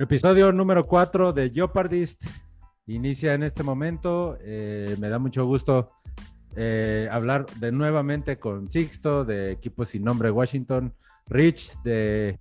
Episodio 0.00 0.52
número 0.52 0.86
4 0.86 1.32
de 1.32 1.50
Jeopardist 1.50 2.24
inicia 2.86 3.34
en 3.34 3.42
este 3.42 3.64
momento. 3.64 4.38
Eh, 4.42 4.94
me 5.00 5.08
da 5.08 5.18
mucho 5.18 5.44
gusto 5.44 5.90
eh, 6.54 7.08
hablar 7.10 7.46
de 7.58 7.72
nuevamente 7.72 8.38
con 8.38 8.70
Sixto 8.70 9.24
de 9.24 9.50
Equipo 9.50 9.84
Sin 9.84 10.04
Nombre 10.04 10.30
Washington, 10.30 10.94
Rich 11.26 11.82
de 11.82 12.38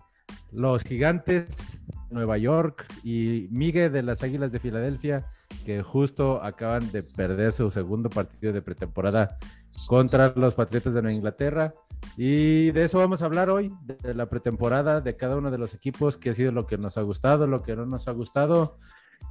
los 0.52 0.84
Gigantes 0.84 1.82
Nueva 2.12 2.38
York 2.38 2.86
y 3.04 3.48
Miguel 3.50 3.92
de 3.92 4.04
las 4.04 4.22
Águilas 4.22 4.52
de 4.52 4.60
Filadelfia, 4.60 5.26
que 5.66 5.82
justo 5.82 6.44
acaban 6.44 6.92
de 6.92 7.02
perder 7.02 7.54
su 7.54 7.72
segundo 7.72 8.12
partido 8.12 8.54
de 8.54 8.62
pretemporada 8.62 9.40
contra 9.86 10.34
los 10.36 10.56
Patriotas 10.56 10.94
de 10.94 11.02
Nueva 11.02 11.16
Inglaterra. 11.16 11.74
Y 12.16 12.72
de 12.72 12.84
eso 12.84 12.98
vamos 12.98 13.22
a 13.22 13.26
hablar 13.26 13.50
hoy, 13.50 13.72
de 13.82 14.14
la 14.14 14.28
pretemporada 14.28 15.02
de 15.02 15.16
cada 15.16 15.38
uno 15.38 15.52
de 15.52 15.58
los 15.58 15.74
equipos, 15.76 16.18
que 16.18 16.32
ha 16.32 16.34
sido 16.34 16.52
lo 16.52 16.66
que 16.66 16.78
nos 16.78 16.98
ha 16.98 17.02
gustado, 17.02 17.46
lo 17.48 17.62
que 17.62 17.76
no 17.76 17.86
nos 17.86 18.08
ha 18.08 18.12
gustado. 18.12 18.78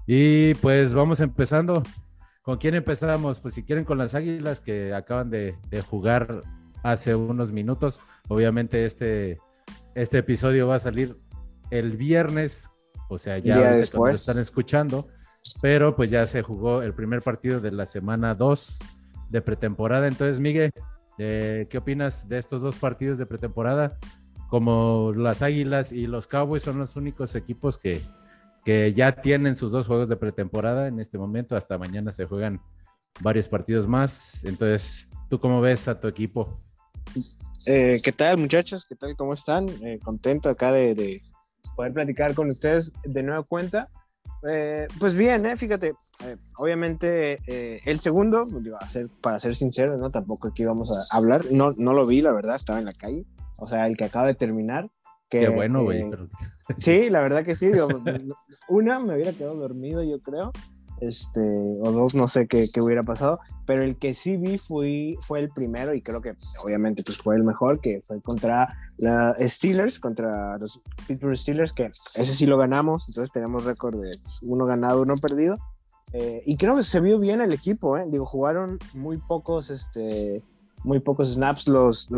Y 0.06 0.54
pues 0.54 0.94
vamos 0.94 1.20
empezando. 1.20 1.82
¿Con 2.42 2.58
quién 2.58 2.74
empezamos? 2.74 3.40
Pues 3.40 3.54
si 3.54 3.64
quieren 3.64 3.84
con 3.84 3.98
las 3.98 4.14
Águilas 4.14 4.60
que 4.60 4.94
acaban 4.94 5.30
de, 5.30 5.56
jugar 5.88 6.42
hace 6.84 7.14
unos 7.16 7.50
minutos. 7.50 7.98
Obviamente 8.28 8.84
este, 8.84 9.38
este 9.94 10.18
episodio 10.18 10.68
va 10.68 10.76
a 10.76 10.80
salir 10.80 11.16
el 11.70 11.96
viernes, 11.96 12.70
o 13.08 13.18
sea, 13.18 13.38
ya 13.38 13.72
después. 13.72 14.20
están 14.20 14.38
escuchando, 14.38 15.08
pero 15.60 15.96
pues 15.96 16.10
ya 16.10 16.24
se 16.26 16.42
jugó 16.42 16.82
el 16.82 16.94
primer 16.94 17.22
partido 17.22 17.60
de 17.60 17.72
la 17.72 17.86
semana 17.86 18.36
2 18.36 18.78
de 19.28 19.42
pretemporada. 19.42 20.08
Entonces, 20.08 20.40
Miguel, 20.40 20.70
eh, 21.18 21.66
¿qué 21.70 21.78
opinas 21.78 22.28
de 22.28 22.38
estos 22.38 22.62
dos 22.62 22.76
partidos 22.76 23.18
de 23.18 23.26
pretemporada? 23.26 23.98
Como 24.48 25.12
las 25.16 25.42
Águilas 25.42 25.92
y 25.92 26.06
los 26.06 26.26
Cowboys 26.26 26.62
son 26.62 26.78
los 26.78 26.96
únicos 26.96 27.34
equipos 27.34 27.78
que, 27.78 28.00
que 28.64 28.92
ya 28.92 29.12
tienen 29.12 29.56
sus 29.56 29.72
dos 29.72 29.86
juegos 29.86 30.08
de 30.08 30.16
pretemporada 30.16 30.88
en 30.88 31.00
este 31.00 31.18
momento, 31.18 31.56
hasta 31.56 31.78
mañana 31.78 32.12
se 32.12 32.26
juegan 32.26 32.60
varios 33.20 33.48
partidos 33.48 33.86
más. 33.86 34.44
Entonces, 34.44 35.08
¿tú 35.28 35.40
cómo 35.40 35.60
ves 35.60 35.88
a 35.88 35.98
tu 35.98 36.08
equipo? 36.08 36.60
Eh, 37.66 38.00
¿Qué 38.02 38.12
tal 38.12 38.38
muchachos? 38.38 38.84
¿Qué 38.84 38.94
tal? 38.94 39.16
¿Cómo 39.16 39.34
están? 39.34 39.68
Eh, 39.82 39.98
contento 40.02 40.48
acá 40.48 40.72
de, 40.72 41.20
poder 41.74 41.92
platicar 41.92 42.34
con 42.34 42.50
ustedes 42.50 42.92
de 43.04 43.22
nueva 43.22 43.42
cuenta. 43.42 43.88
Pues 44.98 45.16
bien, 45.16 45.56
fíjate, 45.56 45.94
eh, 46.24 46.36
obviamente 46.56 47.38
eh, 47.46 47.80
el 47.84 48.00
segundo, 48.00 48.46
para 49.20 49.38
ser 49.38 49.54
sincero, 49.54 49.96
¿no? 49.98 50.10
Tampoco 50.10 50.48
aquí 50.48 50.64
vamos 50.64 50.90
a 50.90 51.16
hablar, 51.16 51.44
no, 51.50 51.72
no 51.76 51.92
lo 51.92 52.06
vi, 52.06 52.20
la 52.20 52.32
verdad, 52.32 52.54
estaba 52.54 52.78
en 52.78 52.86
la 52.86 52.94
calle, 52.94 53.26
o 53.58 53.66
sea, 53.66 53.86
el 53.86 53.96
que 53.96 54.04
acaba 54.04 54.26
de 54.26 54.34
terminar. 54.34 54.90
Que, 55.28 55.40
Qué 55.40 55.48
bueno, 55.48 55.82
güey. 55.82 56.02
Eh, 56.02 56.10
sí, 56.76 57.10
la 57.10 57.20
verdad 57.20 57.44
que 57.44 57.54
sí, 57.56 57.70
una 58.68 59.00
me 59.00 59.14
hubiera 59.14 59.32
quedado 59.32 59.56
dormido, 59.56 60.02
yo 60.02 60.20
creo, 60.20 60.52
este, 61.00 61.40
o 61.40 61.90
dos, 61.92 62.14
no 62.14 62.28
sé 62.28 62.46
qué, 62.46 62.68
qué, 62.72 62.80
hubiera 62.80 63.02
pasado, 63.02 63.40
pero 63.66 63.82
el 63.82 63.96
que 63.96 64.14
sí 64.14 64.36
vi 64.36 64.58
fue, 64.58 65.16
fue 65.20 65.40
el 65.40 65.50
primero 65.50 65.94
y 65.94 66.02
creo 66.02 66.20
que 66.20 66.34
obviamente 66.64 67.02
pues 67.02 67.18
fue 67.18 67.36
el 67.36 67.44
mejor, 67.44 67.80
que 67.80 68.00
fue 68.02 68.20
contra 68.20 68.76
la 68.96 69.36
Steelers, 69.40 69.98
contra 69.98 70.58
los 70.58 70.80
Pittsburgh 71.06 71.36
Steelers, 71.36 71.72
que 71.72 71.86
ese 71.86 72.24
sí 72.24 72.46
lo 72.46 72.56
ganamos, 72.56 73.08
entonces 73.08 73.32
tenemos 73.32 73.64
récord 73.64 74.00
de 74.00 74.10
pues, 74.22 74.40
uno 74.42 74.66
ganado, 74.66 75.02
uno 75.02 75.16
perdido, 75.16 75.58
eh, 76.12 76.42
y 76.46 76.56
creo 76.56 76.76
que 76.76 76.82
se 76.82 77.00
vio 77.00 77.18
bien 77.18 77.40
el 77.40 77.52
equipo, 77.52 77.98
¿eh? 77.98 78.04
Digo, 78.08 78.24
jugaron 78.24 78.78
muy 78.94 79.18
pocos, 79.18 79.70
este, 79.70 80.42
muy 80.84 81.00
pocos 81.00 81.34
snaps 81.34 81.66
los, 81.68 82.08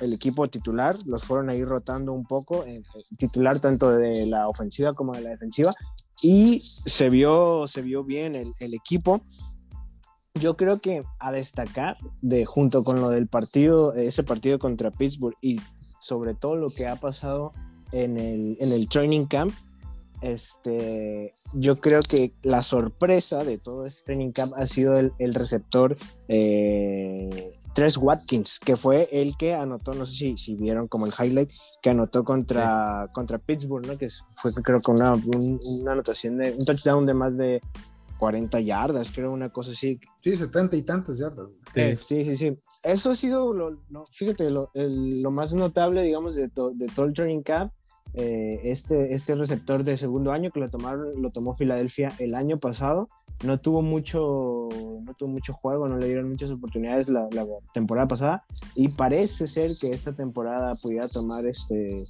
el 0.00 0.12
equipo 0.12 0.48
titular, 0.48 0.96
los 1.06 1.24
fueron 1.24 1.50
ahí 1.50 1.64
rotando 1.64 2.12
un 2.12 2.24
poco, 2.24 2.64
eh, 2.64 2.82
titular 3.18 3.58
tanto 3.60 3.90
de 3.90 4.26
la 4.26 4.48
ofensiva 4.48 4.92
como 4.92 5.12
de 5.12 5.22
la 5.22 5.30
defensiva, 5.30 5.72
y 6.22 6.60
se 6.62 7.10
vio, 7.10 7.66
se 7.68 7.82
vio 7.82 8.04
bien 8.04 8.34
el, 8.36 8.74
equipo. 8.74 9.22
Yo 10.34 10.56
creo 10.56 10.78
que 10.80 11.02
a 11.18 11.32
destacar, 11.32 11.96
de, 12.20 12.44
junto 12.44 12.84
con 12.84 13.00
lo 13.00 13.10
del 13.10 13.26
partido, 13.26 13.94
ese 13.94 14.22
partido 14.22 14.58
contra 14.58 14.90
Pittsburgh 14.90 15.36
y 15.40 15.60
sobre 16.00 16.34
todo 16.34 16.56
lo 16.56 16.68
que 16.68 16.86
ha 16.86 16.96
pasado 16.96 17.52
en 17.92 18.18
el, 18.18 18.56
en 18.60 18.72
el 18.72 18.88
training 18.88 19.26
camp, 19.26 19.54
este, 20.22 21.34
yo 21.52 21.76
creo 21.76 22.00
que 22.00 22.32
la 22.42 22.62
sorpresa 22.62 23.44
de 23.44 23.58
todo 23.58 23.84
este 23.84 24.04
training 24.04 24.32
camp 24.32 24.54
ha 24.56 24.66
sido 24.66 24.96
el, 24.96 25.34
receptor 25.34 25.96
eh, 26.28 27.52
Tres 27.74 27.98
Watkins, 27.98 28.58
que 28.58 28.76
fue 28.76 29.08
el 29.12 29.36
que 29.36 29.54
anotó, 29.54 29.94
no 29.94 30.06
sé 30.06 30.14
si, 30.14 30.36
si 30.36 30.54
vieron 30.54 30.88
como 30.88 31.06
el 31.06 31.12
highlight, 31.18 31.50
que 31.86 31.90
anotó 31.90 32.24
contra, 32.24 33.08
contra 33.12 33.38
Pittsburgh, 33.38 33.86
¿no? 33.86 33.96
que 33.96 34.08
fue 34.32 34.52
creo 34.54 34.80
que 34.80 34.90
una, 34.90 35.12
una 35.14 35.92
anotación 35.92 36.36
de 36.36 36.50
un 36.50 36.64
touchdown 36.64 37.06
de 37.06 37.14
más 37.14 37.36
de 37.36 37.62
40 38.18 38.58
yardas, 38.58 39.12
creo, 39.12 39.30
una 39.30 39.50
cosa 39.50 39.70
así. 39.70 40.00
Sí, 40.20 40.34
70 40.34 40.74
y 40.78 40.82
tantas 40.82 41.16
yardas. 41.16 41.46
Sí, 42.00 42.24
sí, 42.24 42.36
sí. 42.36 42.56
Eso 42.82 43.10
ha 43.10 43.14
sido, 43.14 43.54
lo, 43.54 43.78
fíjate, 44.10 44.50
lo, 44.50 44.68
lo, 44.74 45.30
más 45.30 45.54
notable, 45.54 46.02
digamos, 46.02 46.34
de, 46.34 46.48
de 46.48 46.86
todo 46.92 47.06
el 47.06 47.12
training 47.12 47.42
camp 47.42 47.72
eh, 48.14 48.62
este, 48.64 49.14
este 49.14 49.36
receptor 49.36 49.84
de 49.84 49.96
segundo 49.96 50.32
año 50.32 50.50
que 50.50 50.58
lo, 50.58 50.68
tomaron, 50.68 51.22
lo 51.22 51.30
tomó 51.30 51.54
Filadelfia 51.54 52.12
el 52.18 52.34
año 52.34 52.58
pasado. 52.58 53.10
No 53.44 53.60
tuvo, 53.60 53.82
mucho, 53.82 54.68
no 55.02 55.14
tuvo 55.14 55.28
mucho 55.28 55.52
juego, 55.52 55.88
no 55.88 55.98
le 55.98 56.06
dieron 56.06 56.30
muchas 56.30 56.50
oportunidades 56.50 57.08
la, 57.08 57.28
temporada 57.74 58.08
pasada. 58.08 58.44
Y 58.74 58.88
parece 58.88 59.46
ser 59.46 59.72
que 59.80 59.88
esta 59.88 60.14
temporada 60.14 60.72
pudiera 60.82 61.06
tomar 61.08 61.46
este, 61.46 62.02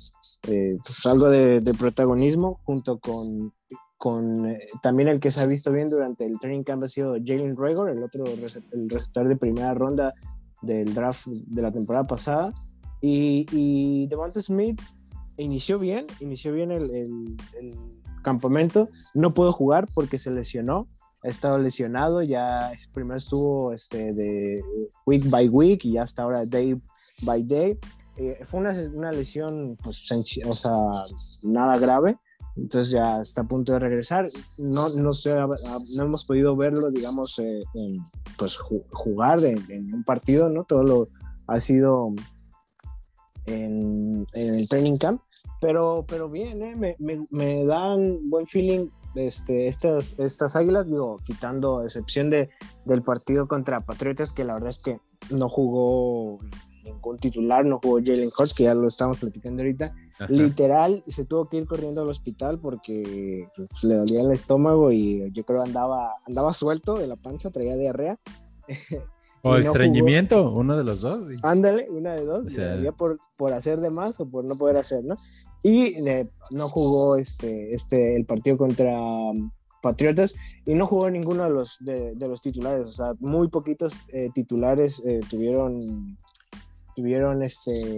eh, 0.49 0.79
pues 0.85 1.07
algo 1.07 1.29
de, 1.29 1.61
protagonismo 1.79 2.61
junto 2.65 2.99
con, 2.99 3.53
con 3.99 4.47
eh, 4.47 4.69
también 4.83 5.09
el 5.09 5.21
que 5.21 5.31
se 5.31 5.43
ha 5.43 5.47
visto 5.47 5.73
bien 5.73 5.89
durante 5.89 6.25
el 6.25 6.39
training 6.39 6.63
camp 6.63 6.85
ha 6.85 6.89
sido 6.89 7.17
Jalen 7.23 7.57
Rager, 7.57 7.89
el 7.89 8.03
otro 8.03 8.25
el 8.25 8.89
receptor 8.89 9.29
de 9.29 9.37
primera 9.37 9.75
ronda 9.75 10.15
del 10.63 10.95
draft 10.95 11.27
de 11.27 11.63
la 11.63 11.73
temporada 11.73 12.07
pasada. 12.07 12.51
Y, 13.01 13.47
y 13.53 14.07
Devonta 14.07 14.41
Smith 14.41 14.81
inició 15.37 15.79
bien, 15.79 16.07
inició 16.21 16.53
bien 16.53 16.71
el, 16.73 17.37
campamento, 18.23 18.89
no 19.15 19.35
pudo 19.35 19.53
jugar 19.53 19.87
porque 19.95 20.19
se 20.19 20.33
lesionó, 20.33 20.89
ha 21.23 21.29
estado 21.29 21.59
lesionado, 21.59 22.23
ya 22.23 22.73
primero 22.93 23.17
estuvo 23.17 23.73
este, 23.73 24.13
de 24.13 24.63
week 25.07 25.29
by 25.29 25.49
week 25.49 25.85
y 25.85 25.93
ya 25.93 26.03
hasta 26.03 26.23
ahora 26.23 26.45
day 26.45 26.81
by 27.23 27.43
day. 27.43 27.79
Eh, 28.17 28.41
fue 28.45 28.61
una, 28.61 28.73
una, 28.95 29.13
lesión, 29.13 29.77
pues, 29.83 30.11
o 30.47 30.53
sea, 30.53 30.73
nada 31.43 31.77
grave, 31.79 32.19
entonces 32.57 32.93
ya 32.93 33.21
está 33.21 33.43
a 33.43 33.49
punto 33.49 33.75
de 33.75 33.79
regresar. 33.79 34.27
No, 34.57 34.89
no, 34.89 35.13
sé, 35.13 35.35
no 35.35 36.03
hemos 36.03 36.25
podido 36.25 36.57
verlo, 36.57 36.91
digamos, 36.91 37.39
eh, 37.39 37.63
pues 38.39 38.57
jugar 38.57 39.45
en, 39.45 39.59
en, 39.71 39.93
un 39.93 40.05
partido, 40.05 40.49
¿no? 40.49 40.65
Todo 40.65 40.83
lo 40.83 41.09
ha 41.47 41.61
sido 41.61 42.15
en, 43.45 44.27
en 44.33 44.55
el 44.55 44.69
training 44.69 44.97
camp, 44.97 45.21
pero, 45.61 46.05
pero 46.09 46.29
bien, 46.29 46.63
¿eh? 46.63 46.75
me, 46.77 46.97
me, 46.99 47.27
me, 47.31 47.65
dan 47.65 48.31
buen 48.31 48.47
feeling 48.47 48.89
este, 49.17 49.69
estas, 49.69 50.15
estas 50.19 50.57
águilas, 50.57 50.87
digo, 50.87 51.19
quitando 51.25 51.83
excepción 51.83 52.31
de, 52.31 52.51
del 52.85 53.03
partido 53.03 53.49
contra 53.49 53.81
Patriotas, 53.81 54.33
que 54.33 54.45
la 54.45 54.55
verdad 54.55 54.71
es 54.71 54.79
que 54.79 55.01
no 55.31 55.49
jugó 55.49 56.39
ningún 56.85 57.19
titular, 57.19 57.65
no 57.65 57.81
jugó 57.83 57.99
Jalen 58.05 58.31
Hurts, 58.37 58.55
que 58.55 58.65
ya 58.65 58.75
lo 58.75 58.89
estamos 58.89 59.19
platicando 59.19 59.63
ahorita. 59.63 59.95
Literal, 60.29 61.03
se 61.07 61.25
tuvo 61.25 61.49
que 61.49 61.59
ir 61.59 61.67
corriendo 61.67 62.03
al 62.03 62.09
hospital 62.09 62.59
porque 62.59 63.49
pues, 63.57 63.85
le 63.85 63.97
dolía 63.97 64.23
el 64.23 64.33
estómago 64.33 64.93
y 64.93 65.31
yo 65.33 65.45
creo 65.45 65.63
andaba, 65.63 66.15
andaba 66.27 66.53
suelto 66.53 66.97
de 66.97 67.07
la 67.07 67.17
panza, 67.17 67.51
traía 67.51 67.77
diarrea. 67.77 68.19
O 69.43 69.57
estreñimiento, 69.57 70.51
uno 70.51 70.77
de 70.77 70.83
los 70.83 71.03
dos. 71.03 71.21
Ándale, 71.45 71.89
una 71.89 72.17
de 72.17 72.25
dos. 72.25 72.49
por, 72.97 73.21
por 73.37 73.53
hacer 73.53 73.81
de 73.81 73.91
más 73.91 74.19
o 74.19 74.29
por 74.29 74.45
no 74.45 74.57
poder 74.57 74.77
hacer, 74.77 75.05
¿no? 75.05 75.17
Y 75.63 75.97
no 76.51 76.69
jugó 76.69 77.17
este, 77.17 77.75
este, 77.75 78.17
el 78.17 78.25
partido 78.25 78.57
contra 78.57 78.99
um, 78.99 79.51
Patriotas 79.83 80.35
y 80.65 80.75
no 80.75 80.87
jugó 80.87 81.11
ninguno 81.11 81.45
de 81.45 81.51
los, 81.51 81.79
de, 81.81 82.15
los 82.19 82.43
titulares. 82.43 82.89
O 82.89 82.93
sea, 82.93 83.13
muy 83.21 83.49
poquitos 83.49 84.01
eh, 84.13 84.31
titulares 84.35 85.01
eh, 85.07 85.21
tuvieron, 85.31 86.19
tuvieron 86.95 87.43
este, 87.43 87.97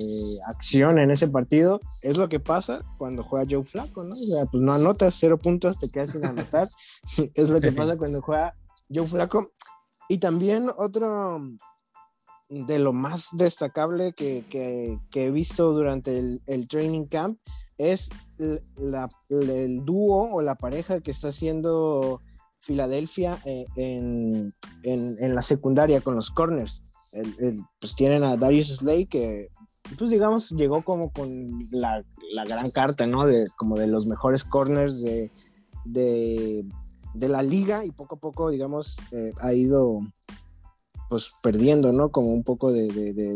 acción 0.48 0.98
en 0.98 1.10
ese 1.10 1.28
partido. 1.28 1.80
Es 2.02 2.18
lo 2.18 2.28
que 2.28 2.40
pasa 2.40 2.82
cuando 2.98 3.22
juega 3.22 3.46
Joe 3.48 3.64
Flaco, 3.64 4.04
¿no? 4.04 4.12
O 4.12 4.16
sea, 4.16 4.44
pues 4.46 4.62
no 4.62 4.72
anotas 4.72 5.14
cero 5.18 5.38
puntos, 5.38 5.78
te 5.78 5.88
quedas 5.88 6.10
sin 6.10 6.24
anotar. 6.24 6.68
es 7.34 7.48
lo 7.48 7.60
que 7.60 7.72
pasa 7.72 7.96
cuando 7.96 8.20
juega 8.20 8.54
Joe 8.92 9.06
Flaco. 9.06 9.52
Y 10.08 10.18
también 10.18 10.70
otro 10.76 11.40
de 12.48 12.78
lo 12.78 12.92
más 12.92 13.30
destacable 13.32 14.12
que, 14.12 14.44
que, 14.48 15.26
he 15.26 15.30
visto 15.30 15.72
durante 15.72 16.16
el, 16.18 16.68
training 16.68 17.06
camp 17.06 17.38
es 17.76 18.08
el 18.38 19.84
dúo 19.84 20.32
o 20.32 20.40
la 20.40 20.54
pareja 20.54 21.00
que 21.00 21.10
está 21.10 21.28
haciendo 21.28 22.22
Filadelfia 22.60 23.38
eh, 23.44 23.66
en, 23.76 24.54
en, 24.82 25.34
la 25.34 25.42
secundaria 25.42 26.00
con 26.00 26.14
los 26.16 26.30
corners. 26.30 26.82
pues 27.80 27.94
tienen 27.94 28.24
a 28.24 28.36
Darius 28.36 28.68
Slay 28.76 29.06
que 29.06 29.48
pues 29.96 30.10
digamos, 30.10 30.50
llegó 30.50 30.82
como 30.82 31.10
con 31.12 31.66
la, 31.70 32.04
la, 32.32 32.44
gran 32.44 32.70
carta, 32.70 33.06
¿no? 33.06 33.26
De, 33.26 33.46
como 33.56 33.78
de 33.78 33.86
los 33.86 34.06
mejores 34.06 34.44
corners 34.44 35.00
de, 35.00 35.30
de, 35.84 36.64
de 37.14 37.28
la 37.28 37.42
liga 37.42 37.84
y 37.84 37.90
poco 37.90 38.16
a 38.16 38.18
poco, 38.18 38.50
digamos, 38.50 38.98
eh, 39.12 39.32
ha 39.40 39.54
ido 39.54 40.00
pues 41.08 41.32
perdiendo, 41.42 41.92
¿no? 41.92 42.10
Como 42.10 42.32
un 42.32 42.42
poco 42.42 42.72
de, 42.72 42.88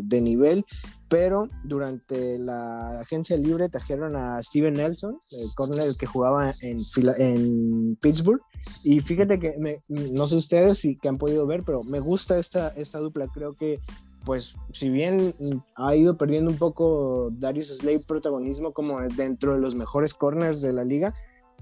de, 0.03 0.21
nivel, 0.21 0.65
pero 1.09 1.49
durante 1.65 2.39
la 2.39 3.01
agencia 3.01 3.37
libre 3.37 3.69
trajeron 3.69 4.17
a 4.17 4.43
Steven 4.43 4.75
Nelson, 4.75 5.19
el 5.31 5.55
corner 5.55 5.95
que 5.97 6.07
jugaba 6.07 6.53
en, 6.63 6.79
en 7.19 7.97
Pittsburgh, 7.97 8.43
y 8.85 9.01
fíjate 9.01 9.39
que 9.39 9.55
me, 9.59 9.83
no 9.89 10.27
sé 10.27 10.37
ustedes 10.37 10.79
si 10.79 10.97
que 10.97 11.09
han 11.09 11.19
podido 11.19 11.47
ver, 11.47 11.63
pero 11.65 11.83
me 11.83 12.01
gusta 12.01 12.39
esta, 12.39 12.69
esta 12.69 12.99
dupla, 12.99 13.29
creo 13.33 13.55
que 13.55 13.81
pues 14.25 14.55
si 14.73 14.89
bien 14.89 15.35
ha 15.75 15.97
ido 15.97 16.17
perdiendo 16.17 16.51
un 16.51 16.57
poco 16.57 17.31
Darius 17.33 17.77
Slade 17.79 18.05
protagonismo 18.07 18.73
como 18.73 19.01
dentro 19.01 19.55
de 19.55 19.61
los 19.61 19.75
mejores 19.75 20.15
corners 20.15 20.63
de 20.63 20.73
la 20.73 20.85
liga, 20.85 21.13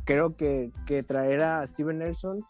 creo 0.04 0.36
que, 0.36 0.70
que 0.86 1.02
traer 1.02 1.42
a 1.42 1.66
Steven 1.66 1.98
Nelson 1.98 2.44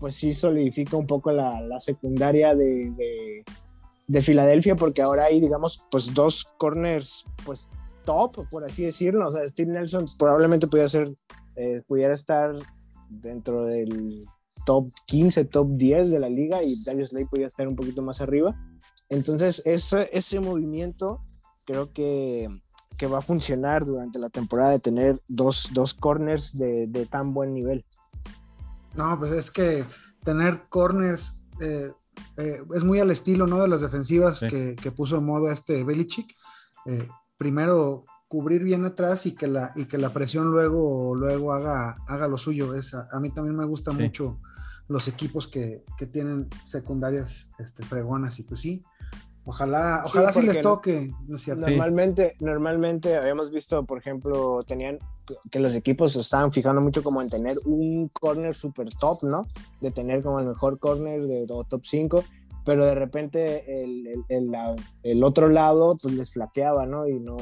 pues 0.00 0.14
sí 0.14 0.32
solidifica 0.32 0.96
un 0.96 1.06
poco 1.06 1.32
la, 1.32 1.60
la 1.60 1.80
secundaria 1.80 2.54
de, 2.54 2.90
de, 2.96 3.44
de, 4.06 4.22
Filadelfia 4.22 4.76
porque 4.76 5.02
ahora 5.02 5.24
hay 5.24 5.40
digamos 5.40 5.86
pues 5.90 6.12
dos 6.12 6.44
corners 6.58 7.24
pues 7.44 7.70
top 8.04 8.46
por 8.50 8.64
así 8.64 8.84
decirlo, 8.84 9.28
o 9.28 9.32
sea 9.32 9.46
Steve 9.46 9.72
Nelson 9.72 10.04
probablemente 10.18 10.66
pudiera 10.66 10.88
ser 10.88 11.12
eh, 11.56 11.82
pudiera 11.86 12.14
estar 12.14 12.54
dentro 13.08 13.64
del 13.64 14.24
top 14.64 14.88
15, 15.06 15.44
top 15.46 15.68
10 15.72 16.10
de 16.10 16.18
la 16.18 16.28
liga 16.28 16.62
y 16.62 16.82
Darius 16.84 17.10
Slade 17.10 17.26
podría 17.30 17.46
estar 17.46 17.66
un 17.66 17.76
poquito 17.76 18.02
más 18.02 18.20
arriba 18.20 18.56
entonces, 19.08 19.62
ese, 19.64 20.08
ese 20.12 20.40
movimiento 20.40 21.20
creo 21.64 21.92
que, 21.92 22.48
que, 22.96 23.06
va 23.06 23.18
a 23.18 23.22
funcionar 23.22 23.84
durante 23.84 24.18
la 24.18 24.30
temporada 24.30 24.72
de 24.72 24.80
tener 24.80 25.22
dos, 25.28 25.70
dos 25.72 25.94
corners 25.94 26.56
de, 26.56 26.86
de, 26.88 27.06
tan 27.06 27.32
buen 27.32 27.54
nivel. 27.54 27.84
No, 28.96 29.18
pues 29.18 29.32
es 29.32 29.50
que 29.50 29.84
tener 30.24 30.68
corners 30.68 31.40
eh, 31.60 31.92
eh, 32.36 32.62
es 32.74 32.84
muy 32.84 32.98
al 33.00 33.10
estilo 33.10 33.46
¿no? 33.46 33.60
de 33.60 33.68
las 33.68 33.80
defensivas 33.80 34.38
sí. 34.38 34.48
que, 34.48 34.76
que, 34.76 34.90
puso 34.90 35.18
en 35.18 35.24
modo 35.24 35.50
este 35.50 35.84
Belichick. 35.84 36.34
Eh, 36.86 37.08
primero 37.36 38.04
cubrir 38.28 38.64
bien 38.64 38.84
atrás 38.84 39.26
y 39.26 39.34
que 39.34 39.46
la, 39.46 39.70
y 39.76 39.86
que 39.86 39.98
la 39.98 40.12
presión 40.12 40.50
luego, 40.50 41.14
luego 41.14 41.52
haga, 41.52 41.96
haga 42.06 42.28
lo 42.28 42.38
suyo. 42.38 42.74
Es, 42.74 42.94
a, 42.94 43.08
a 43.12 43.20
mí 43.20 43.30
también 43.30 43.56
me 43.56 43.64
gusta 43.64 43.92
sí. 43.92 43.98
mucho 43.98 44.40
los 44.88 45.08
equipos 45.08 45.48
que, 45.48 45.84
que 45.96 46.06
tienen 46.06 46.48
secundarias 46.66 47.48
este, 47.58 47.84
fregonas 47.84 48.38
y 48.38 48.44
pues 48.44 48.60
sí, 48.60 48.84
Ojalá, 49.48 50.02
ojalá 50.04 50.32
sí, 50.32 50.42
les 50.42 50.60
toque, 50.60 51.12
¿no 51.28 51.36
es 51.36 51.42
cierto? 51.42 51.68
Normalmente, 51.68 52.30
sí. 52.30 52.44
normalmente 52.44 53.16
habíamos 53.16 53.52
visto, 53.52 53.84
por 53.84 53.98
ejemplo, 53.98 54.64
tenían 54.64 54.98
que 55.52 55.60
los 55.60 55.76
equipos 55.76 56.14
se 56.14 56.20
estaban 56.20 56.50
fijando 56.50 56.80
mucho 56.80 57.04
como 57.04 57.22
en 57.22 57.30
tener 57.30 57.56
un 57.64 58.08
corner 58.08 58.56
super 58.56 58.92
top, 58.92 59.22
¿no? 59.22 59.46
De 59.80 59.92
tener 59.92 60.24
como 60.24 60.40
el 60.40 60.46
mejor 60.46 60.80
corner 60.80 61.28
de 61.28 61.46
top 61.46 61.80
5, 61.84 62.24
pero 62.64 62.84
de 62.86 62.96
repente 62.96 63.84
el, 63.84 64.08
el, 64.08 64.24
el, 64.28 64.76
el, 65.04 65.22
otro 65.22 65.48
lado 65.48 65.96
pues 66.02 66.12
les 66.12 66.32
flaqueaba, 66.32 66.84
¿no? 66.84 67.06
Y 67.06 67.20
no, 67.20 67.36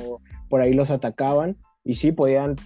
por 0.50 0.60
ahí 0.60 0.74
los 0.74 0.90
atacaban 0.90 1.56
y 1.84 1.94
sí 1.94 2.12
podían, 2.12 2.56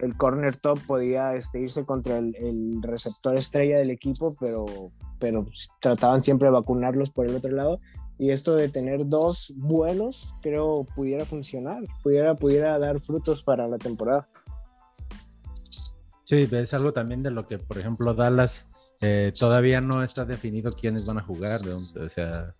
el 0.00 0.18
corner 0.18 0.58
top 0.58 0.78
podía 0.86 1.34
este, 1.34 1.60
irse 1.60 1.86
contra 1.86 2.18
el, 2.18 2.82
receptor 2.82 3.38
estrella 3.38 3.78
del 3.78 3.88
equipo, 3.88 4.36
pero, 4.38 4.66
pero 5.18 5.46
trataban 5.80 6.22
siempre 6.22 6.48
de 6.48 6.52
vacunarlos 6.52 7.08
por 7.08 7.26
el 7.26 7.36
otro 7.36 7.52
lado 7.52 7.78
y 8.18 8.30
esto 8.30 8.54
de 8.54 8.68
tener 8.68 9.08
dos 9.08 9.52
buenos 9.56 10.34
creo 10.42 10.86
pudiera 10.94 11.24
funcionar, 11.24 11.82
pudiera, 12.02 12.34
pudiera 12.34 12.78
dar 12.78 13.00
frutos 13.00 13.42
para 13.42 13.66
la 13.66 13.78
temporada. 13.78 14.28
Sí, 16.24 16.48
es 16.50 16.74
algo 16.74 16.92
también 16.92 17.22
de 17.22 17.30
lo 17.30 17.46
que, 17.46 17.58
por 17.58 17.78
ejemplo, 17.78 18.14
Dallas 18.14 18.66
eh, 19.02 19.32
todavía 19.38 19.80
no 19.80 20.02
está 20.02 20.24
definido 20.24 20.70
quiénes 20.70 21.04
van 21.04 21.18
a 21.18 21.22
jugar. 21.22 21.60
O 21.68 22.08
sea, 22.08 22.54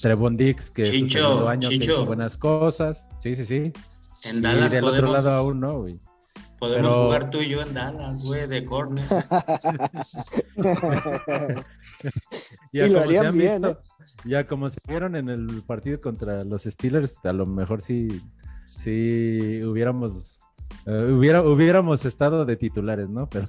Trevon 0.00 0.36
Dix, 0.36 0.70
que 0.70 0.82
es 0.82 1.12
su 1.12 1.46
año 1.46 1.68
Chicho. 1.68 1.86
que 1.86 1.92
hizo 1.92 2.06
buenas 2.06 2.36
cosas. 2.36 3.08
Sí, 3.20 3.34
sí, 3.36 3.44
sí. 3.44 3.72
En 4.24 4.40
Dallas 4.40 4.72
y 4.72 4.76
del 4.76 4.84
podemos, 4.84 5.10
otro 5.10 5.12
lado 5.12 5.30
aún 5.30 5.60
no, 5.60 5.80
güey. 5.80 6.00
Podemos 6.58 6.90
Pero... 6.90 7.04
jugar 7.04 7.30
tú 7.30 7.40
y 7.42 7.50
yo 7.50 7.60
en 7.60 7.74
Dallas, 7.74 8.24
güey, 8.24 8.48
de 8.48 8.64
corner. 8.64 9.04
ya, 12.72 12.86
y 12.86 12.90
lo 12.90 13.00
harían 13.00 13.36
bien, 13.36 13.62
visto, 13.62 13.70
¿eh? 13.70 13.76
ya 14.24 14.46
como 14.46 14.70
se 14.70 14.80
vieron 14.86 15.16
en 15.16 15.28
el 15.28 15.62
partido 15.66 16.00
contra 16.00 16.44
los 16.44 16.62
Steelers, 16.62 17.24
a 17.24 17.32
lo 17.32 17.46
mejor 17.46 17.82
sí, 17.82 18.08
sí 18.64 19.62
hubiéramos, 19.64 20.40
uh, 20.86 21.16
hubiera, 21.16 21.42
hubiéramos 21.42 22.04
estado 22.04 22.44
de 22.44 22.56
titulares, 22.56 23.08
¿no? 23.08 23.28
Pero 23.28 23.46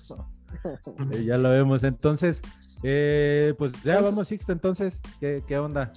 eh, 1.12 1.24
ya 1.26 1.38
lo 1.38 1.50
vemos. 1.50 1.84
Entonces, 1.84 2.42
eh, 2.84 3.54
pues 3.58 3.72
ya 3.84 4.02
vamos, 4.02 4.28
Sixto, 4.28 4.52
entonces, 4.52 5.02
¿qué, 5.20 5.44
qué 5.48 5.58
onda? 5.58 5.92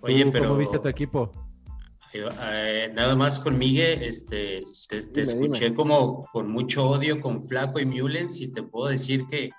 Oye, 0.00 0.20
¿Cómo, 0.20 0.32
pero... 0.32 0.44
¿Cómo 0.48 0.58
viste 0.58 0.78
tu 0.78 0.88
equipo? 0.88 1.32
Eh, 2.12 2.90
nada 2.94 3.14
más 3.14 3.38
con 3.38 3.58
Miguel, 3.58 4.02
este, 4.02 4.64
te, 4.88 5.02
te 5.02 5.20
dime, 5.22 5.32
escuché 5.34 5.64
dime. 5.66 5.76
como 5.76 6.26
con 6.32 6.50
mucho 6.50 6.86
odio 6.86 7.20
con 7.20 7.46
Flaco 7.46 7.78
y 7.80 7.86
Mullens 7.86 8.40
y 8.40 8.48
te 8.48 8.62
puedo 8.62 8.88
decir 8.88 9.26
que 9.28 9.50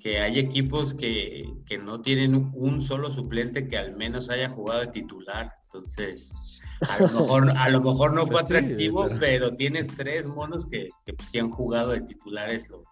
que 0.00 0.20
hay 0.20 0.38
equipos 0.38 0.94
que, 0.94 1.44
que, 1.66 1.78
no 1.78 2.00
tienen 2.00 2.50
un 2.54 2.80
solo 2.80 3.10
suplente 3.10 3.68
que 3.68 3.76
al 3.76 3.96
menos 3.96 4.30
haya 4.30 4.48
jugado 4.48 4.80
de 4.80 4.86
titular. 4.88 5.52
Entonces, 5.64 6.32
a 6.88 6.98
lo 7.00 7.08
mejor, 7.08 7.50
a 7.50 7.68
lo 7.68 7.80
mejor 7.82 8.12
no 8.12 8.22
fue 8.26 8.32
pues 8.32 8.44
atractivo, 8.44 9.06
sí, 9.06 9.14
pero 9.20 9.54
tienes 9.54 9.86
tres 9.88 10.26
monos 10.26 10.66
que, 10.66 10.88
que 11.04 11.14
sí 11.30 11.38
han 11.38 11.50
jugado 11.50 11.90
de 11.90 12.00
titulares. 12.00 12.68
Los, 12.68 12.82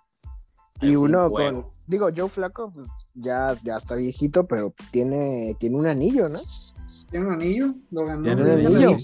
y 0.80 0.94
uno 0.94 1.30
con, 1.30 1.66
digo, 1.86 2.08
Joe 2.14 2.28
Flaco 2.28 2.70
pues, 2.72 2.88
ya, 3.14 3.56
ya 3.64 3.76
está 3.76 3.96
viejito, 3.96 4.46
pero 4.46 4.70
pues, 4.70 4.90
tiene, 4.90 5.54
tiene 5.58 5.76
un 5.76 5.88
anillo, 5.88 6.28
¿no? 6.28 6.40
Tiene 7.10 7.26
un 7.26 7.32
anillo, 7.32 7.74
lo 7.90 8.04
ganó. 8.04 8.22
Tiene 8.22 8.42
un 8.42 8.50
anillo. 8.50 8.96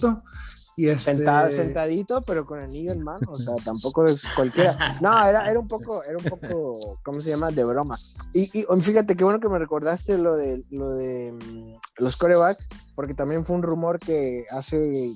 Y 0.76 0.88
este... 0.88 1.16
Sentadito, 1.50 2.20
pero 2.22 2.44
con 2.44 2.58
anillo 2.58 2.92
en 2.92 3.02
mano, 3.02 3.28
o 3.30 3.38
sea, 3.38 3.54
tampoco 3.64 4.04
es 4.06 4.28
cualquiera. 4.30 4.98
No, 5.00 5.24
era, 5.26 5.48
era 5.48 5.58
un 5.58 5.68
poco, 5.68 6.02
era 6.02 6.18
un 6.18 6.24
poco, 6.24 6.98
¿cómo 7.04 7.20
se 7.20 7.30
llama? 7.30 7.50
De 7.50 7.62
broma. 7.64 7.96
Y, 8.32 8.50
y 8.58 8.66
fíjate, 8.80 9.16
qué 9.16 9.22
bueno 9.22 9.38
que 9.38 9.48
me 9.48 9.58
recordaste 9.58 10.18
lo 10.18 10.36
de, 10.36 10.64
lo 10.70 10.92
de 10.92 11.32
um, 11.32 11.78
los 11.98 12.16
corebacks, 12.16 12.68
porque 12.96 13.14
también 13.14 13.44
fue 13.44 13.56
un 13.56 13.62
rumor 13.62 14.00
que 14.00 14.44
hace 14.50 15.10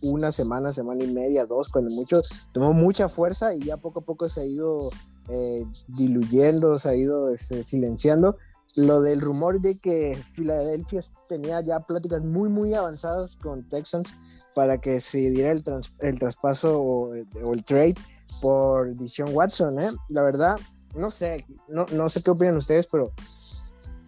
una 0.00 0.32
semana, 0.32 0.72
semana 0.72 1.04
y 1.04 1.12
media, 1.12 1.44
dos, 1.44 1.68
cuando 1.68 1.94
mucho, 1.94 2.22
tomó 2.52 2.72
mucha 2.72 3.08
fuerza 3.08 3.54
y 3.54 3.64
ya 3.64 3.76
poco 3.76 4.00
a 4.00 4.04
poco 4.04 4.28
se 4.30 4.40
ha 4.40 4.46
ido 4.46 4.90
eh, 5.28 5.64
diluyendo, 5.88 6.78
se 6.78 6.88
ha 6.88 6.94
ido 6.94 7.30
este, 7.30 7.64
silenciando. 7.64 8.38
Lo 8.74 9.02
del 9.02 9.20
rumor 9.20 9.60
de 9.60 9.78
que 9.78 10.18
Filadelfia 10.32 11.02
tenía 11.28 11.60
ya 11.60 11.80
pláticas 11.80 12.24
muy, 12.24 12.48
muy 12.48 12.72
avanzadas 12.72 13.36
con 13.36 13.68
Texans 13.68 14.16
para 14.54 14.78
que 14.78 15.00
se 15.00 15.30
diera 15.30 15.50
el, 15.50 15.62
trans, 15.62 15.94
el 16.00 16.18
traspaso 16.18 16.80
o, 16.80 17.14
o, 17.42 17.54
el 17.54 17.64
trade 17.64 17.94
por 18.40 18.96
Dishon 18.96 19.34
Watson, 19.34 19.80
¿eh? 19.80 19.90
La 20.08 20.22
verdad, 20.22 20.58
no 20.94 21.10
sé, 21.10 21.46
no, 21.68 21.86
no 21.92 22.08
sé 22.08 22.22
qué 22.22 22.30
opinan 22.30 22.56
ustedes, 22.56 22.86
pero 22.86 23.12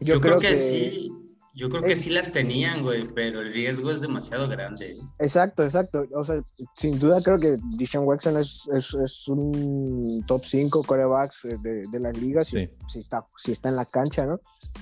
yo, 0.01 0.15
yo 0.15 0.21
creo, 0.21 0.37
creo, 0.37 0.39
que, 0.39 0.49
que 0.49 0.91
sí. 0.91 1.24
Yo 1.55 1.69
creo 1.69 1.83
que 1.83 1.93
eh, 1.93 1.97
sí 1.97 2.11
las 2.11 2.33
tenían, 2.33 2.83
güey, 2.83 3.07
pero 3.15 3.41
el 3.41 3.53
riesgo 3.53 3.91
es 3.93 4.01
demasiado 4.01 4.49
grande. 4.49 4.91
¿eh? 4.91 4.97
Exacto, 5.21 5.63
exacto. 5.63 6.05
O 6.15 6.25
sea, 6.25 6.43
sin 6.77 6.99
duda 6.99 7.21
creo 7.23 7.39
que 7.39 7.57
Dishon 7.77 8.05
Watson 8.05 8.37
es, 8.39 8.69
es, 8.75 8.95
es, 8.95 9.29
un 9.29 10.25
top 10.27 10.45
5 10.45 10.83
corebacks 10.83 11.47
de, 11.63 11.85
de 11.91 12.01
las 12.01 12.17
ligas 12.19 12.49
si, 12.49 12.59
sí. 12.59 12.73
si, 12.89 12.99
está, 12.99 13.25
si 13.37 13.53
está 13.53 13.69
en 13.69 13.77
la 13.77 13.85
cancha, 13.85 14.27
¿no? 14.27 14.41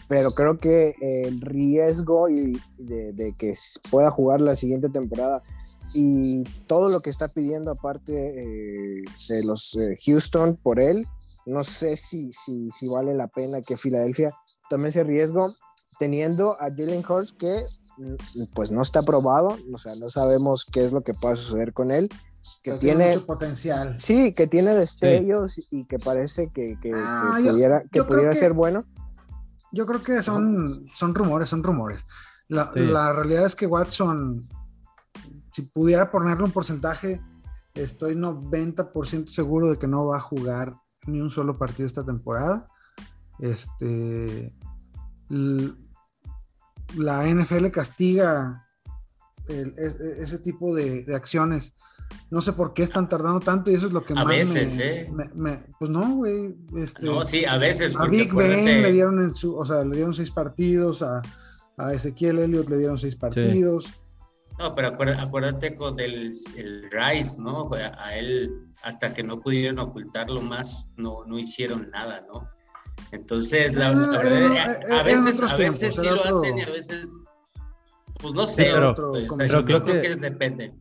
Pero 0.08 0.32
creo 0.32 0.58
que 0.58 0.94
el 1.00 1.40
riesgo 1.42 2.30
y 2.30 2.58
de, 2.78 3.12
de, 3.12 3.34
que 3.36 3.52
pueda 3.90 4.10
jugar 4.10 4.40
la 4.40 4.56
siguiente 4.56 4.88
temporada 4.88 5.42
y 5.94 6.42
todo 6.66 6.88
lo 6.88 7.00
que 7.00 7.10
está 7.10 7.28
pidiendo 7.28 7.70
aparte 7.70 8.12
eh, 8.14 9.02
de 9.28 9.44
los 9.44 9.76
eh, 9.76 9.94
Houston 10.06 10.56
por 10.56 10.80
él, 10.80 11.06
no 11.44 11.64
sé 11.64 11.96
si, 11.96 12.30
si, 12.32 12.70
si 12.70 12.88
vale 12.88 13.14
la 13.14 13.28
pena 13.28 13.60
que 13.60 13.76
Filadelfia 13.76 14.32
tome 14.70 14.88
ese 14.88 15.04
riesgo 15.04 15.52
teniendo 16.02 16.56
a 16.60 16.64
Jalen 16.64 17.04
Hurts 17.08 17.32
que 17.32 17.64
pues 18.54 18.72
no 18.72 18.82
está 18.82 19.02
probado, 19.02 19.56
o 19.72 19.78
sea, 19.78 19.94
no 19.94 20.08
sabemos 20.08 20.64
qué 20.64 20.84
es 20.84 20.90
lo 20.90 21.02
que 21.02 21.14
pueda 21.14 21.36
suceder 21.36 21.72
con 21.72 21.92
él, 21.92 22.08
que 22.64 22.72
tiene, 22.72 23.04
tiene 23.04 23.18
potencial. 23.20 24.00
Sí, 24.00 24.32
que 24.32 24.48
tiene 24.48 24.74
destellos 24.74 25.52
sí. 25.52 25.68
y 25.70 25.86
que 25.86 26.00
parece 26.00 26.50
que, 26.52 26.76
que, 26.82 26.90
ah, 26.92 27.34
que 27.36 27.44
yo, 27.44 27.52
pudiera, 27.52 27.82
que 27.84 28.02
pudiera 28.02 28.32
ser 28.32 28.52
bueno. 28.52 28.82
Yo 29.70 29.86
creo 29.86 30.00
que 30.00 30.24
son, 30.24 30.88
son 30.92 31.14
rumores, 31.14 31.48
son 31.48 31.62
rumores. 31.62 32.04
La, 32.48 32.72
sí. 32.74 32.80
la, 32.80 33.12
realidad 33.12 33.46
es 33.46 33.54
que 33.54 33.68
Watson, 33.68 34.42
si 35.52 35.62
pudiera 35.62 36.10
ponerle 36.10 36.42
un 36.42 36.50
porcentaje, 36.50 37.20
estoy 37.74 38.16
90% 38.16 39.28
seguro 39.28 39.70
de 39.70 39.78
que 39.78 39.86
no 39.86 40.06
va 40.06 40.16
a 40.16 40.20
jugar 40.20 40.74
ni 41.06 41.20
un 41.20 41.30
solo 41.30 41.56
partido 41.56 41.86
esta 41.86 42.04
temporada. 42.04 42.66
Este, 43.38 44.52
la 46.96 47.26
NFL 47.26 47.68
castiga 47.68 48.66
ese 49.48 50.38
tipo 50.38 50.74
de, 50.74 51.04
acciones. 51.14 51.74
No 52.30 52.42
sé 52.42 52.52
por 52.52 52.74
qué 52.74 52.82
están 52.82 53.08
tardando 53.08 53.40
tanto 53.40 53.70
y 53.70 53.74
eso 53.74 53.86
es 53.86 53.92
lo 53.92 54.04
que 54.04 54.12
a 54.12 54.16
más 54.16 54.26
veces, 54.26 54.76
¿eh? 54.78 55.10
pues 55.78 55.90
no, 55.90 56.16
güey. 56.16 56.54
Este, 56.76 57.06
no, 57.06 57.24
sí, 57.24 57.44
a 57.46 57.56
veces. 57.56 57.94
A 57.98 58.06
Big 58.06 58.34
Ben 58.34 58.82
le 58.82 58.92
dieron 58.92 59.22
en 59.22 59.32
su, 59.34 59.56
o 59.56 59.64
sea, 59.64 59.82
le 59.82 59.96
dieron 59.96 60.12
seis 60.12 60.30
partidos, 60.30 61.00
a, 61.02 61.22
a 61.78 61.94
Ezequiel 61.94 62.38
Elliott 62.38 62.68
le 62.68 62.78
dieron 62.78 62.98
seis 62.98 63.16
partidos. 63.16 63.90
No, 64.58 64.74
pero 64.74 64.88
acuérdate, 64.88 65.74
con 65.74 65.98
el, 65.98 66.32
el 66.56 66.90
Rice, 66.90 67.40
¿no? 67.40 67.70
A 67.72 68.14
él, 68.14 68.50
hasta 68.82 69.14
que 69.14 69.22
no 69.22 69.40
pudieron 69.40 69.78
ocultarlo 69.78 70.42
más, 70.42 70.92
no, 70.96 71.24
no 71.24 71.38
hicieron 71.38 71.90
nada, 71.90 72.24
¿no? 72.28 72.48
Entonces, 73.10 73.74
la, 73.74 73.88
ah, 73.88 75.00
a, 75.00 75.02
veces, 75.02 75.42
a 75.42 75.56
veces 75.56 75.94
sí 75.94 76.06
lo 76.06 76.24
hacen 76.24 76.58
y 76.58 76.62
a 76.62 76.70
veces, 76.70 77.08
pues 78.20 78.34
no 78.34 78.46
sé, 78.46 78.70
pero, 78.72 78.94
pues, 78.94 79.28
creo, 79.28 79.84
que, 79.84 80.16
depende. 80.16 80.72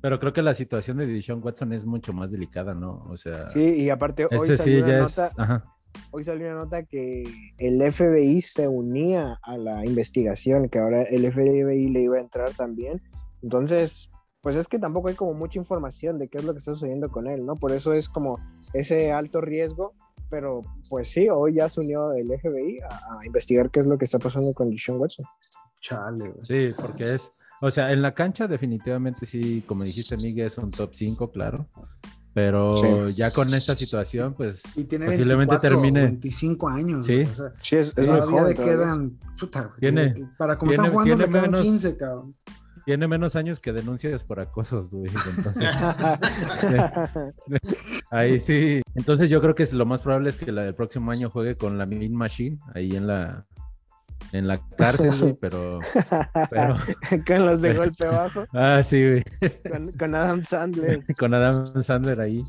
Pero 0.00 0.20
creo 0.20 0.32
que 0.32 0.42
la 0.42 0.54
situación 0.54 0.98
de 0.98 1.06
Dishon 1.06 1.42
Watson 1.42 1.72
es 1.72 1.84
mucho 1.84 2.12
más 2.12 2.30
delicada, 2.30 2.74
¿no? 2.74 3.04
O 3.08 3.16
sea, 3.16 3.48
sí, 3.48 3.62
y 3.62 3.90
aparte 3.90 4.26
hoy 4.26 4.38
este 4.42 4.56
salió 4.56 4.84
una 4.84 4.98
nota, 5.00 5.64
hoy 6.10 6.24
salió 6.24 6.46
una 6.46 6.56
nota 6.56 6.82
que 6.84 7.24
el 7.58 7.92
FBI 7.92 8.40
se 8.40 8.68
unía 8.68 9.38
a 9.42 9.56
la 9.56 9.84
investigación, 9.84 10.68
que 10.68 10.78
ahora 10.78 11.02
el 11.02 11.32
FBI 11.32 11.88
le 11.88 12.00
iba 12.02 12.18
a 12.18 12.20
entrar 12.20 12.52
también. 12.52 13.00
Entonces, 13.42 14.10
pues 14.44 14.56
es 14.56 14.68
que 14.68 14.78
tampoco 14.78 15.08
hay 15.08 15.14
como 15.14 15.32
mucha 15.32 15.58
información 15.58 16.18
de 16.18 16.28
qué 16.28 16.36
es 16.36 16.44
lo 16.44 16.52
que 16.52 16.58
está 16.58 16.74
sucediendo 16.74 17.08
con 17.08 17.26
él, 17.26 17.46
¿no? 17.46 17.56
Por 17.56 17.72
eso 17.72 17.94
es 17.94 18.10
como 18.10 18.38
ese 18.74 19.10
alto 19.10 19.40
riesgo 19.40 19.94
pero 20.30 20.64
pues 20.88 21.08
sí, 21.08 21.28
hoy 21.28 21.54
ya 21.54 21.68
se 21.68 21.80
unió 21.80 22.12
el 22.12 22.26
FBI 22.26 22.80
a, 22.80 23.26
investigar 23.26 23.70
qué 23.70 23.80
es 23.80 23.86
lo 23.86 23.98
que 23.98 24.04
está 24.04 24.18
pasando 24.18 24.52
con 24.52 24.70
Deshaun 24.70 25.00
Watson. 25.00 25.26
Chale, 25.80 26.32
Sí, 26.42 26.70
porque 26.76 27.04
es, 27.04 27.32
o 27.60 27.70
sea, 27.70 27.92
en 27.92 28.02
la 28.02 28.14
cancha 28.14 28.46
definitivamente 28.48 29.26
sí, 29.26 29.62
como 29.66 29.84
dijiste 29.84 30.16
Miguel, 30.16 30.46
es 30.46 30.58
un 30.58 30.70
top 30.70 30.90
5, 30.94 31.30
claro. 31.30 31.68
Pero 32.32 33.08
ya 33.10 33.30
con 33.30 33.46
esta 33.54 33.76
situación, 33.76 34.34
pues 34.34 34.62
posiblemente 34.74 35.56
termine. 35.60 36.02
25 36.02 36.68
años. 36.68 37.06
Sí, 37.06 37.22
sí 37.60 37.76
es, 37.76 37.96
es 37.96 38.08
muy 38.08 38.20
joven. 38.22 38.56
quedan, 38.56 39.12
para 40.36 40.56
como 40.56 40.72
están 40.72 40.90
jugando, 40.90 41.16
le 41.16 41.28
quedan 41.28 41.52
15, 41.52 41.96
cabrón 41.96 42.34
tiene 42.84 43.08
menos 43.08 43.36
años 43.36 43.60
que 43.60 43.72
denuncias 43.72 44.24
por 44.24 44.40
acosos, 44.40 44.90
güey. 44.90 45.10
Entonces, 45.36 45.74
ahí 48.10 48.40
sí. 48.40 48.82
Entonces 48.94 49.30
yo 49.30 49.40
creo 49.40 49.54
que 49.54 49.66
lo 49.72 49.86
más 49.86 50.02
probable 50.02 50.28
es 50.28 50.36
que 50.36 50.50
el 50.50 50.74
próximo 50.74 51.10
año 51.10 51.30
juegue 51.30 51.56
con 51.56 51.78
la 51.78 51.86
Mean 51.86 52.12
Machine 52.12 52.58
ahí 52.74 52.94
en 52.96 53.06
la 53.06 53.46
en 54.32 54.48
la 54.48 54.60
cárcel, 54.76 55.12
güey, 55.20 55.36
pero, 55.40 55.80
pero... 56.50 56.76
con 57.26 57.46
los 57.46 57.62
de 57.62 57.74
golpe 57.76 58.06
bajo. 58.06 58.44
Ah, 58.52 58.82
sí, 58.82 59.02
güey. 59.02 59.24
Con, 59.98 60.14
Adam 60.14 60.42
Sandler. 60.42 61.04
con 61.18 61.34
Adam 61.34 61.82
Sandler 61.82 62.20
ahí. 62.20 62.44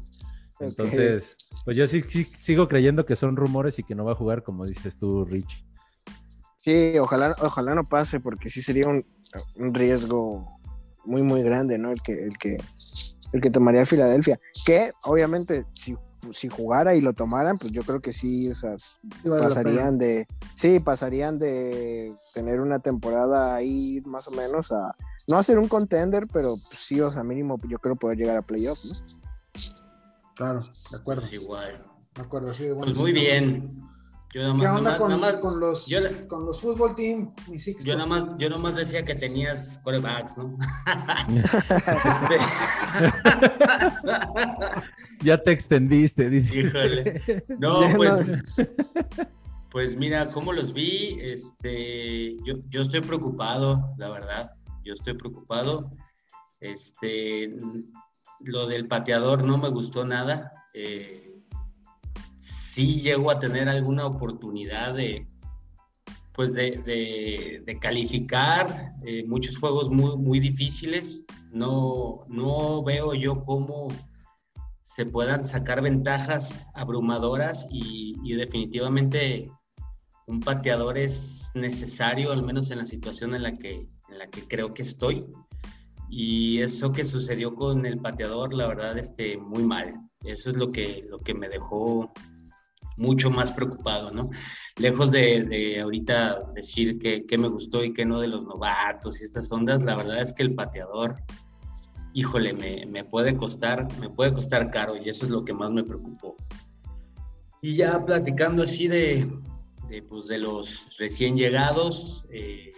Entonces, 0.60 1.38
pues 1.66 1.76
yo 1.76 1.86
sí, 1.86 2.02
sí, 2.02 2.24
sigo 2.24 2.68
creyendo 2.68 3.06
que 3.06 3.16
son 3.16 3.36
rumores 3.36 3.78
y 3.78 3.84
que 3.84 3.94
no 3.94 4.06
va 4.06 4.14
a 4.14 4.16
jugar, 4.16 4.44
como 4.44 4.66
dices 4.66 4.98
tú, 4.98 5.26
Rich. 5.26 5.64
Sí, 6.66 6.98
ojalá, 6.98 7.36
ojalá 7.42 7.76
no 7.76 7.84
pase, 7.84 8.20
porque 8.20 8.50
sí 8.50 8.64
sería 8.64 8.90
un, 8.90 9.06
riesgo 9.74 10.60
muy, 11.04 11.22
muy 11.22 11.44
grande, 11.44 11.78
¿no? 11.78 11.92
El 11.92 12.02
que, 12.02 12.14
el 12.14 12.40
que, 12.40 12.58
el 13.34 13.42
que 13.42 13.52
tomaría 13.52 13.86
Filadelfia. 13.86 14.40
Que 14.66 14.90
obviamente, 15.04 15.68
si, 15.76 15.96
si 16.32 16.50
jugara 16.50 16.96
y 16.96 17.02
lo 17.02 17.14
tomaran, 17.14 17.60
pues 17.60 17.72
yo 17.72 17.84
creo 17.84 18.02
que 18.02 18.12
sí, 18.14 18.48
esas 18.48 19.00
pasarían 19.24 20.00
de. 20.00 20.26
Sí, 20.56 20.80
pasarían 20.80 21.38
de 21.38 22.16
tener 22.34 22.60
una 22.60 22.80
temporada 22.80 23.54
ahí 23.54 24.02
más 24.04 24.28
o 24.28 24.32
menos 24.32 24.72
a. 24.72 24.96
No 25.28 25.38
hacer 25.38 25.60
un 25.60 25.68
contender, 25.68 26.26
pero 26.34 26.56
sí, 26.56 27.00
o 27.00 27.12
sea, 27.12 27.24
mínimo 27.24 27.60
yo 27.68 27.78
creo 27.78 27.96
poder 27.96 28.18
llegar 28.18 28.38
a 28.38 28.42
playoffs, 28.42 29.04
¿no? 29.14 29.20
Claro, 30.34 30.62
de 30.62 30.98
acuerdo. 30.98 31.22
Pues 31.22 31.34
igual. 31.34 31.86
De 32.16 32.22
acuerdo, 32.22 32.54
sí, 32.56 32.66
Pues 32.76 32.96
muy 32.96 33.12
bien. 33.12 33.86
¿Qué 34.36 34.42
onda 34.42 34.98
con, 34.98 35.12
los, 35.62 35.88
con 36.28 36.46
los 36.46 36.60
fútbol 36.60 36.94
team? 36.94 37.34
Yo 37.86 37.94
nada, 37.94 38.06
más, 38.06 38.38
yo 38.38 38.50
nomás 38.50 38.76
decía 38.76 39.06
que 39.06 39.16
tenías 39.16 39.80
quarterbacks, 39.82 40.38
¿no? 40.38 40.58
ya 45.24 45.42
te 45.42 45.52
extendiste, 45.52 46.30
dice. 46.30 46.54
Híjole. 46.54 47.46
No, 47.60 47.76
pues, 47.96 48.56
pues 49.72 49.96
mira, 49.96 50.26
¿cómo 50.26 50.52
los 50.52 50.74
vi? 50.74 51.18
Este, 51.22 52.36
yo, 52.44 52.56
yo 52.68 52.82
estoy 52.82 53.00
preocupado, 53.00 53.96
la 53.98 54.10
verdad. 54.10 54.52
Yo 54.84 54.96
estoy 54.96 55.14
preocupado. 55.14 55.94
Este, 56.60 57.56
lo 58.42 58.68
del 58.68 58.90
pateador 58.90 59.46
no 59.46 59.58
me 59.58 59.70
gustó 59.70 60.04
nada. 60.04 60.52
Eh, 60.74 61.25
sí 62.76 63.00
llego 63.00 63.32
a 63.32 63.40
tener 63.40 63.70
alguna 63.70 64.06
oportunidad 64.06 64.96
de, 64.96 65.26
pues 66.34 66.54
de, 66.54 67.78
calificar 67.80 68.94
eh, 69.06 69.24
muchos 69.26 69.58
juegos 69.58 69.90
muy, 69.90 70.18
muy 70.18 70.42
difíciles. 70.42 71.26
No, 71.54 72.26
no 72.28 72.84
veo 72.84 73.14
yo 73.14 73.46
cómo 73.46 73.88
se 74.84 75.06
puedan 75.06 75.46
sacar 75.46 75.82
ventajas 75.82 76.54
abrumadoras 76.74 77.66
y, 77.72 78.18
y, 78.26 78.34
definitivamente 78.34 79.50
un 80.28 80.42
pateador 80.42 80.98
es 80.98 81.52
necesario, 81.54 82.34
al 82.34 82.44
menos 82.44 82.72
en 82.72 82.80
la 82.80 82.86
situación 82.86 83.36
en 83.36 83.44
la 83.44 83.54
que, 83.54 83.88
en 84.10 84.18
la 84.18 84.28
que 84.28 84.46
creo 84.50 84.74
que 84.74 84.82
estoy. 84.82 85.26
Y 86.10 86.60
eso 86.60 86.92
que 86.92 87.06
sucedió 87.06 87.56
con 87.56 87.86
el 87.86 88.00
pateador, 88.00 88.54
la 88.54 88.68
verdad, 88.68 88.98
este, 88.98 89.38
muy 89.38 89.64
mal. 89.64 89.96
Eso 90.26 90.50
es 90.50 90.58
lo 90.58 90.74
que, 90.74 91.06
lo 91.10 91.20
que 91.20 91.34
me 91.34 91.48
dejó 91.48 92.12
mucho 92.98 93.30
más 93.30 93.52
preocupado, 93.52 94.12
¿no? 94.12 94.30
Lejos 94.78 95.12
de, 95.12 95.80
ahorita 95.82 96.52
decir 96.54 97.00
que, 97.00 97.38
me 97.38 97.48
gustó 97.48 97.84
y 97.84 97.94
que 97.94 98.06
no 98.06 98.20
de 98.20 98.28
los 98.28 98.44
novatos 98.44 99.20
y 99.20 99.24
estas 99.24 99.52
ondas, 99.52 99.82
la 99.82 99.96
verdad 99.96 100.22
es 100.22 100.34
que 100.34 100.44
el 100.44 100.56
pateador, 100.56 101.18
híjole, 102.14 102.54
me, 102.54 103.04
puede 103.04 103.36
costar, 103.36 103.88
me 104.00 104.10
puede 104.10 104.34
costar 104.34 104.70
caro 104.72 104.96
y 104.98 105.10
eso 105.10 105.26
es 105.26 105.32
lo 105.32 105.44
que 105.44 105.54
más 105.54 105.72
me 105.72 105.84
preocupó. 105.84 106.36
Y 107.62 107.76
ya 107.76 108.04
platicando 108.06 108.64
así 108.64 108.88
de, 108.88 109.28
de, 109.90 110.02
pues, 110.04 110.28
los 110.30 110.98
recién 110.98 111.36
llegados, 111.36 112.26
eh, 112.30 112.74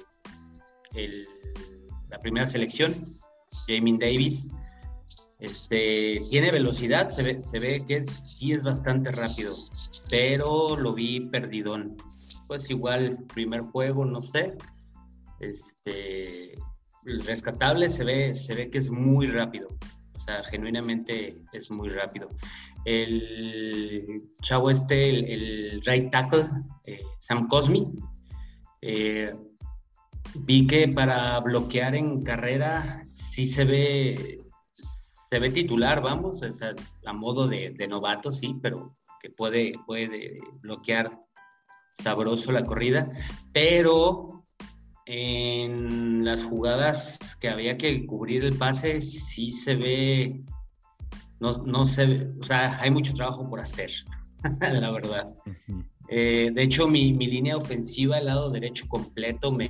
la 2.09 2.19
primera 2.19 2.47
selección, 2.47 2.95
Jamie 3.67 3.97
Davis, 3.99 4.49
este, 5.39 6.19
tiene 6.29 6.51
velocidad, 6.51 7.09
se 7.09 7.23
ve, 7.23 7.41
se 7.41 7.59
ve 7.59 7.83
que 7.87 8.01
sí 8.01 8.53
es 8.53 8.63
bastante 8.63 9.11
rápido, 9.11 9.53
pero 10.09 10.75
lo 10.75 10.93
vi 10.93 11.19
perdidón. 11.19 11.95
Pues 12.47 12.69
igual, 12.69 13.17
primer 13.33 13.61
juego, 13.61 14.05
no 14.05 14.21
sé. 14.21 14.55
Este, 15.39 16.53
rescatable 17.25 17.89
se 17.89 18.03
ve, 18.03 18.35
se 18.35 18.55
ve 18.55 18.69
que 18.69 18.79
es 18.79 18.89
muy 18.89 19.27
rápido. 19.27 19.67
O 20.15 20.19
sea, 20.21 20.43
genuinamente 20.45 21.37
es 21.53 21.69
muy 21.69 21.89
rápido. 21.89 22.29
El 22.85 24.23
chavo 24.41 24.71
este, 24.71 25.09
el, 25.09 25.81
right 25.85 26.11
tackle, 26.11 26.45
eh, 26.85 27.01
Sam 27.19 27.47
Cosmi, 27.47 27.87
eh, 28.81 29.35
vi 30.39 30.65
que 30.67 30.87
para 30.87 31.39
bloquear 31.41 31.95
en 31.95 32.23
carrera 32.23 33.05
sí 33.11 33.45
se 33.45 33.65
ve 33.65 34.39
se 35.29 35.39
ve 35.39 35.49
titular, 35.49 36.01
vamos, 36.01 36.41
o 36.41 36.51
sea, 36.53 36.73
a 37.05 37.13
modo 37.13 37.47
de, 37.47 37.87
novato, 37.87 38.31
sí, 38.31 38.55
pero 38.61 38.95
que 39.21 39.29
puede, 39.29 39.73
puede 39.85 40.39
bloquear 40.61 41.19
sabroso 41.93 42.51
la 42.51 42.63
corrida, 42.63 43.11
pero 43.51 44.43
en 45.05 46.23
las 46.23 46.43
jugadas 46.43 47.17
que 47.39 47.49
había 47.49 47.77
que 47.77 48.05
cubrir 48.05 48.45
el 48.45 48.57
pase, 48.57 49.01
sí 49.01 49.51
se 49.51 49.75
ve, 49.75 50.41
no, 51.39 51.51
no 51.65 51.85
se 51.85 52.05
ve, 52.05 52.27
o 52.39 52.43
sea, 52.43 52.79
hay 52.79 52.91
mucho 52.91 53.13
trabajo 53.13 53.49
por 53.49 53.59
hacer, 53.59 53.91
la 54.61 54.91
verdad. 54.91 55.33
Eh, 56.09 56.51
de 56.53 56.63
hecho, 56.63 56.87
mi, 56.87 57.13
línea 57.13 57.57
ofensiva, 57.57 58.17
el 58.17 58.27
lado 58.27 58.49
derecho 58.49 58.87
completo, 58.87 59.51
me, 59.51 59.69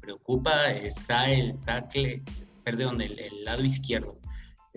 preocupa. 0.00 0.72
Está 0.72 1.30
el 1.30 1.58
tackle, 1.64 2.22
perdón, 2.64 3.00
el 3.00 3.44
lado 3.44 3.64
izquierdo 3.64 4.17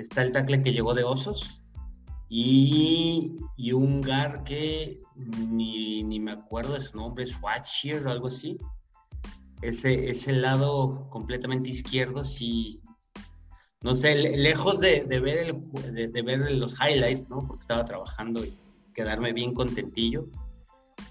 está 0.02 0.22
el 0.22 0.32
tackle 0.32 0.62
que 0.62 0.74
llegó 0.74 0.94
de 0.94 1.04
Osos 1.04 1.64
y, 2.34 3.38
un 3.74 4.02
gar 4.02 4.44
que 4.44 5.02
ni, 5.26 6.04
me 6.20 6.32
acuerdo 6.32 6.74
de 6.74 6.82
su 6.82 6.96
nombre, 6.96 7.26
Swatcher 7.26 8.08
o 8.08 8.12
algo 8.12 8.28
así. 8.28 8.58
Ese, 9.62 10.10
ese 10.10 10.32
lado 10.32 11.10
completamente 11.10 11.70
izquierdo, 11.70 12.24
sí, 12.24 12.82
no 13.82 13.96
sé, 13.96 14.16
lejos 14.16 14.80
de, 14.80 15.02
ver 15.04 15.56
de, 15.56 16.22
ver 16.22 16.52
los 16.52 16.78
highlights, 16.80 17.30
¿no? 17.30 17.46
Porque 17.46 17.62
estaba 17.62 17.84
trabajando 17.84 18.46
y 18.46 18.58
quedarme 18.94 19.34
bien 19.34 19.54
contentillo. 19.54 20.28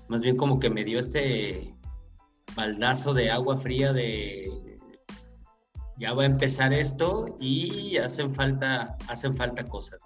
Más 0.09 0.23
bien 0.23 0.37
como 0.37 0.59
que 0.59 0.71
me 0.71 0.85
dio 0.85 1.01
este 1.01 1.75
baldazo 2.57 3.13
de 3.13 3.31
agua 3.31 3.59
fría 3.59 3.93
de, 3.93 4.70
ya 6.00 6.14
va 6.14 6.23
a 6.23 6.26
empezar 6.26 6.73
esto 6.73 7.37
y 7.38 7.99
hacen 7.99 8.35
falta, 8.35 8.97
hacen 9.07 9.37
falta 9.37 9.62
cosas. 9.69 10.02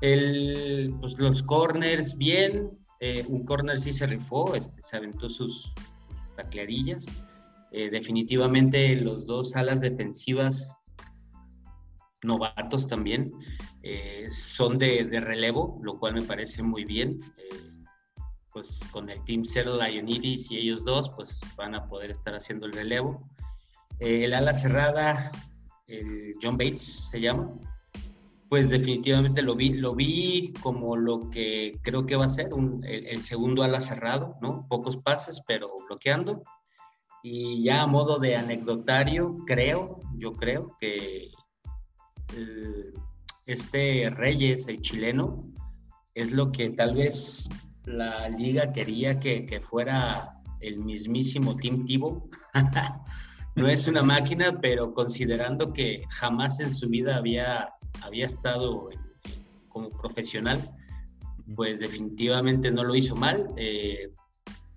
El, 0.00 0.94
pues, 1.00 1.14
los 1.18 1.42
corners 1.42 2.16
bien, 2.16 2.70
eh, 3.00 3.24
un 3.26 3.44
corner 3.44 3.78
sí 3.78 3.92
se 3.92 4.06
rifó, 4.06 4.54
este, 4.54 4.80
se 4.84 4.96
aventó 4.96 5.28
sus 5.28 5.72
taclearillas. 6.36 7.06
Eh, 7.72 7.90
definitivamente 7.90 8.94
los 8.94 9.26
dos 9.26 9.56
alas 9.56 9.80
defensivas 9.80 10.76
novatos 12.22 12.86
también 12.86 13.32
eh, 13.82 14.28
son 14.30 14.78
de, 14.78 15.08
relevo, 15.20 15.80
lo 15.82 15.98
cual 15.98 16.14
me 16.14 16.22
parece 16.22 16.62
muy 16.62 16.84
bien. 16.84 17.20
pues 18.52 18.78
con 18.92 19.10
el 19.10 19.20
Team 19.24 19.44
Zero 19.44 19.76
Lionitis 19.76 20.52
y 20.52 20.58
ellos 20.58 20.84
dos, 20.84 21.10
pues 21.16 21.40
van 21.56 21.74
a 21.74 21.88
poder 21.88 22.12
estar 22.12 22.36
haciendo 22.36 22.66
el 22.66 22.72
relevo. 22.72 23.28
El 23.98 24.34
ala 24.34 24.54
cerrada, 24.54 25.30
el 25.86 26.34
John 26.42 26.56
Bates 26.56 27.08
se 27.10 27.20
llama, 27.20 27.52
pues 28.48 28.70
definitivamente 28.70 29.42
lo 29.42 29.56
vi, 29.56 29.70
lo 29.70 29.94
vi 29.94 30.52
como 30.62 30.96
lo 30.96 31.30
que 31.30 31.78
creo 31.82 32.06
que 32.06 32.16
va 32.16 32.26
a 32.26 32.28
ser 32.28 32.50
el, 32.84 33.22
segundo 33.22 33.62
ala 33.62 33.80
cerrado, 33.80 34.36
¿no? 34.40 34.66
Pocos 34.68 34.96
pases, 34.96 35.42
pero 35.46 35.70
bloqueando. 35.88 36.42
Y 37.22 37.64
ya 37.64 37.82
a 37.82 37.86
modo 37.86 38.18
de 38.18 38.36
anecdotario, 38.36 39.34
creo, 39.46 40.02
yo 40.18 40.34
creo 40.34 40.76
que 40.78 41.30
este 43.46 44.10
Reyes, 44.10 44.68
el 44.68 44.82
chileno, 44.82 45.40
es 46.14 46.32
lo 46.32 46.52
que 46.52 46.70
tal 46.70 46.94
vez 46.94 47.48
la 47.86 48.28
liga 48.28 48.72
quería 48.72 49.18
que, 49.18 49.46
que 49.46 49.60
fuera 49.60 50.34
el 50.60 50.78
mismísimo 50.78 51.56
Tim 51.56 51.84
Tebow. 51.86 52.28
no 53.56 53.68
es 53.68 53.86
una 53.86 54.02
máquina, 54.02 54.58
pero 54.60 54.92
considerando 54.92 55.72
que 55.72 56.02
jamás 56.10 56.60
en 56.60 56.72
su 56.72 56.88
vida 56.88 57.16
había 57.16 57.74
había 58.02 58.26
estado 58.26 58.90
como 59.68 59.90
profesional, 59.90 60.58
pues 61.54 61.80
definitivamente 61.80 62.70
no 62.70 62.84
lo 62.84 62.94
hizo 62.94 63.16
mal. 63.16 63.50
Eh, 63.56 64.10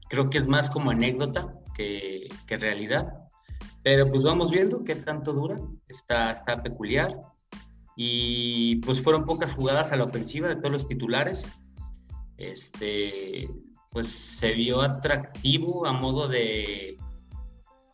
creo 0.09 0.29
que 0.29 0.37
es 0.37 0.47
más 0.47 0.69
como 0.69 0.91
anécdota 0.91 1.53
que, 1.75 2.27
que, 2.45 2.57
realidad. 2.57 3.13
Pero 3.83 4.09
pues 4.09 4.23
vamos 4.23 4.51
viendo 4.51 4.83
qué 4.83 4.95
tanto 4.95 5.33
dura. 5.33 5.59
Está, 5.87 6.31
está 6.31 6.61
peculiar. 6.61 7.15
Y 7.95 8.77
pues 8.77 9.01
fueron 9.01 9.25
pocas 9.25 9.53
jugadas 9.53 9.91
a 9.91 9.95
la 9.95 10.03
ofensiva 10.03 10.49
de 10.49 10.57
todos 10.57 10.71
los 10.71 10.87
titulares. 10.87 11.47
Este, 12.37 13.49
pues 13.91 14.07
se 14.07 14.53
vio 14.53 14.81
atractivo 14.81 15.87
a 15.87 15.93
modo 15.93 16.27
de, 16.27 16.97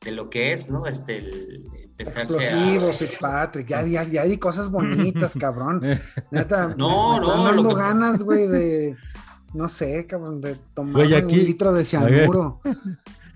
de 0.03 0.12
lo 0.12 0.29
que 0.29 0.53
es, 0.53 0.69
¿no? 0.69 0.86
Este, 0.86 1.17
el, 1.17 1.65
Explosivos, 1.98 2.98
Fitzpatrick, 2.98 3.67
ya, 3.67 3.86
ya, 3.86 4.03
ya 4.03 4.24
di 4.24 4.38
cosas 4.38 4.69
bonitas, 4.69 5.33
cabrón. 5.39 5.81
Neta, 6.31 6.74
no, 6.75 7.12
me, 7.12 7.25
están 7.25 7.43
dando 7.43 7.75
ganas, 7.75 8.24
güey, 8.24 8.48
de, 8.48 8.95
no 9.53 9.69
sé, 9.69 10.05
cabrón, 10.07 10.41
de 10.41 10.55
tomar 10.74 11.05
un 11.05 11.27
litro 11.27 11.74
de 11.74 11.86
cianuro. 11.86 12.62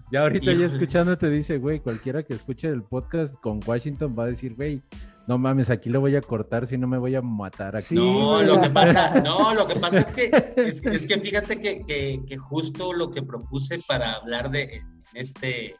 Ya 0.09 0.21
ahorita 0.21 0.53
ya 0.53 0.65
escuchándote 0.65 1.29
dice, 1.29 1.57
güey, 1.57 1.81
cualquiera 1.81 2.23
que 2.23 2.33
escuche 2.33 2.69
el 2.69 2.81
podcast 2.81 3.35
con 3.41 3.59
Washington 3.65 4.15
va 4.17 4.23
a 4.23 4.27
decir, 4.27 4.55
güey, 4.55 4.81
no 5.27 5.37
mames, 5.37 5.69
aquí 5.69 5.89
lo 5.89 5.99
voy 5.99 6.15
a 6.15 6.21
cortar 6.21 6.65
si 6.65 6.77
no 6.77 6.87
me 6.87 6.97
voy 6.97 7.13
a 7.15 7.21
matar 7.21 7.75
aquí. 7.75 7.95
no, 7.95 8.41
lo 8.41 8.61
que 8.61 8.69
pasa, 8.69 9.19
no, 9.19 9.53
lo 9.53 9.67
que 9.67 9.75
pasa 9.75 9.99
es 9.99 10.13
que, 10.13 10.53
es, 10.55 10.79
que 10.79 11.19
fíjate 11.19 11.59
que, 11.59 11.83
que, 11.83 12.21
que, 12.25 12.37
justo 12.37 12.93
lo 12.93 13.11
que 13.11 13.21
propuse 13.21 13.75
para 13.85 14.13
hablar 14.13 14.49
de 14.49 14.81
este, 15.13 15.75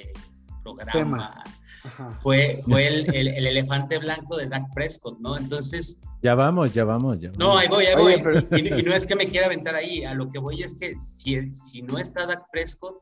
este 0.00 0.20
programa 0.62 1.42
fue, 2.20 2.58
fue 2.66 2.86
el, 2.86 3.14
el, 3.14 3.46
elefante 3.46 3.98
blanco 3.98 4.36
de 4.36 4.48
Dak 4.48 4.72
Prescott, 4.74 5.18
¿no? 5.20 5.36
Entonces... 5.36 6.00
Ya 6.22 6.34
vamos, 6.34 6.74
ya 6.74 6.84
vamos, 6.84 7.20
ya 7.20 7.30
No, 7.38 7.56
ahí 7.56 7.68
voy, 7.68 7.86
ahí 7.86 7.94
voy. 7.94 8.48
y, 8.58 8.82
no 8.82 8.94
es 8.94 9.06
que 9.06 9.14
me 9.14 9.28
quiera 9.28 9.46
aventar 9.46 9.74
ahí, 9.74 10.04
a 10.04 10.14
lo 10.14 10.28
que 10.28 10.38
voy 10.38 10.62
es 10.62 10.74
que 10.74 10.98
si, 10.98 11.54
si 11.54 11.82
no 11.82 11.98
está 11.98 12.26
Dak 12.26 12.44
Prescott, 12.50 12.96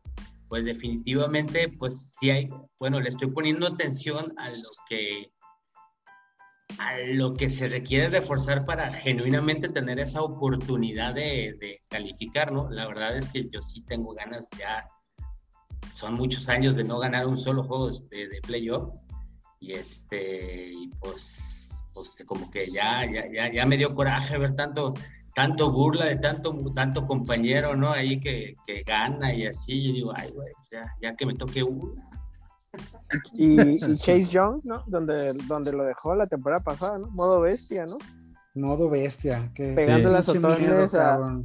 pues 0.48 0.64
definitivamente, 0.64 1.68
pues 1.78 2.14
sí 2.18 2.30
hay, 2.30 2.50
bueno, 2.78 3.00
le 3.00 3.08
estoy 3.08 3.30
poniendo 3.30 3.66
atención 3.66 4.34
a 4.36 4.48
lo 4.48 4.68
que 4.88 5.30
a 6.78 6.98
lo 7.12 7.34
que 7.34 7.48
se 7.48 7.68
requiere 7.68 8.08
reforzar 8.08 8.64
para 8.64 8.92
genuinamente 8.92 9.68
tener 9.68 10.00
esa 10.00 10.22
oportunidad 10.22 11.14
de, 11.14 11.56
de, 11.60 11.80
calificar, 11.88 12.50
¿no? 12.52 12.68
La 12.70 12.86
verdad 12.88 13.16
es 13.16 13.28
que 13.28 13.48
yo 13.50 13.60
sí 13.60 13.84
tengo 13.84 14.14
ganas 14.14 14.48
ya 14.58 14.84
son 15.94 16.14
muchos 16.14 16.48
años 16.48 16.76
de 16.76 16.84
no 16.84 16.98
ganar 16.98 17.26
un 17.26 17.36
solo 17.36 17.64
juego 17.64 17.90
de, 17.90 18.28
de 18.28 18.40
playoff. 18.42 18.92
Y 19.60 19.72
este 19.72 20.72
y 20.72 20.88
pues, 21.00 21.70
pues 21.94 22.22
como 22.26 22.50
que 22.50 22.66
ya, 22.66 23.06
ya, 23.10 23.24
ya, 23.32 23.52
ya, 23.52 23.64
me 23.64 23.78
dio 23.78 23.94
coraje 23.94 24.36
ver 24.36 24.54
tanto 24.54 24.92
tanto 25.34 25.72
burla 25.72 26.06
de 26.06 26.16
tanto 26.16 26.52
tanto 26.74 27.06
compañero 27.06 27.74
no 27.74 27.90
ahí 27.90 28.20
que, 28.20 28.56
que 28.66 28.82
gana 28.82 29.32
y 29.32 29.46
así. 29.46 29.82
Yo 29.86 29.92
digo 29.94 30.12
ay 30.14 30.30
güey 30.32 30.52
pues 30.54 30.70
ya, 30.70 30.92
ya 31.00 31.16
que 31.16 31.24
me 31.24 31.34
toque 31.34 31.62
una 31.62 32.04
y, 33.34 33.78
Chase 33.96 34.22
Young 34.22 34.60
no 34.64 34.82
donde 34.86 35.32
donde 35.32 35.72
lo 35.72 35.84
dejó 35.84 36.14
la 36.14 36.26
temporada 36.26 36.62
pasada 36.62 36.98
no 36.98 37.08
modo 37.08 37.40
bestia 37.40 37.86
no 37.86 37.96
modo 38.54 38.88
bestia 38.88 39.50
pegando 39.54 40.10
las 40.10 40.28
otones 40.28 40.96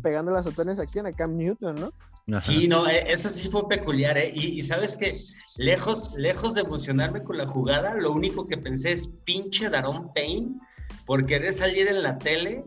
pegando 0.01 0.31
las 0.31 0.47
otones 0.47 0.79
aquí 0.79 0.99
en 0.99 1.07
el 1.07 1.15
Cam 1.15 1.37
Newton 1.37 1.75
no 1.75 1.93
Sí, 2.39 2.67
no, 2.67 2.87
e, 2.87 3.11
eso 3.11 3.29
sí 3.29 3.49
fue 3.49 3.67
peculiar, 3.67 4.17
¿eh? 4.17 4.31
Y, 4.33 4.61
sabes 4.61 4.95
que 4.95 5.15
lejos, 5.57 6.15
lejos 6.17 6.53
de 6.53 6.61
emocionarme 6.61 7.23
con 7.23 7.37
la 7.37 7.47
jugada, 7.47 7.95
lo 7.95 8.11
único 8.11 8.47
que 8.47 8.57
pensé 8.57 8.91
es 8.91 9.09
pinche 9.25 9.69
Daron 9.69 10.13
Payne 10.13 10.59
por 11.05 11.25
querer 11.25 11.53
salir 11.53 11.87
en 11.87 12.03
la 12.03 12.17
tele, 12.17 12.63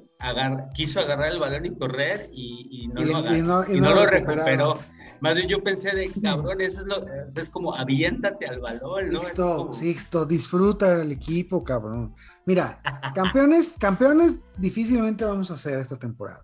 quiso 0.74 1.00
agarrar 1.00 1.32
el 1.32 1.38
balón 1.38 1.66
y 1.66 1.76
correr 1.76 2.28
y, 2.32 2.88
no, 2.88 3.04
lo, 3.04 4.06
recuperó. 4.06 4.78
Más 5.20 5.36
bien 5.36 5.48
yo 5.48 5.62
pensé 5.62 5.94
de, 5.94 6.10
cabrón, 6.20 6.60
eso 6.60 6.80
es, 6.80 6.86
lo, 6.86 7.06
es 7.06 7.48
como 7.48 7.76
aviéntate 7.76 8.46
al 8.46 8.58
balón, 8.58 9.10
¿no? 9.10 9.22
Sixto, 9.22 9.72
Sixto, 9.72 10.26
disfruta 10.26 11.00
el 11.00 11.12
equipo, 11.12 11.62
cabrón. 11.62 12.14
Mira, 12.44 12.80
campeones, 13.14 13.76
campeones 13.78 14.38
difícilmente 14.56 15.24
vamos 15.24 15.50
a 15.52 15.54
hacer 15.54 15.78
esta 15.78 15.96
temporada. 15.96 16.42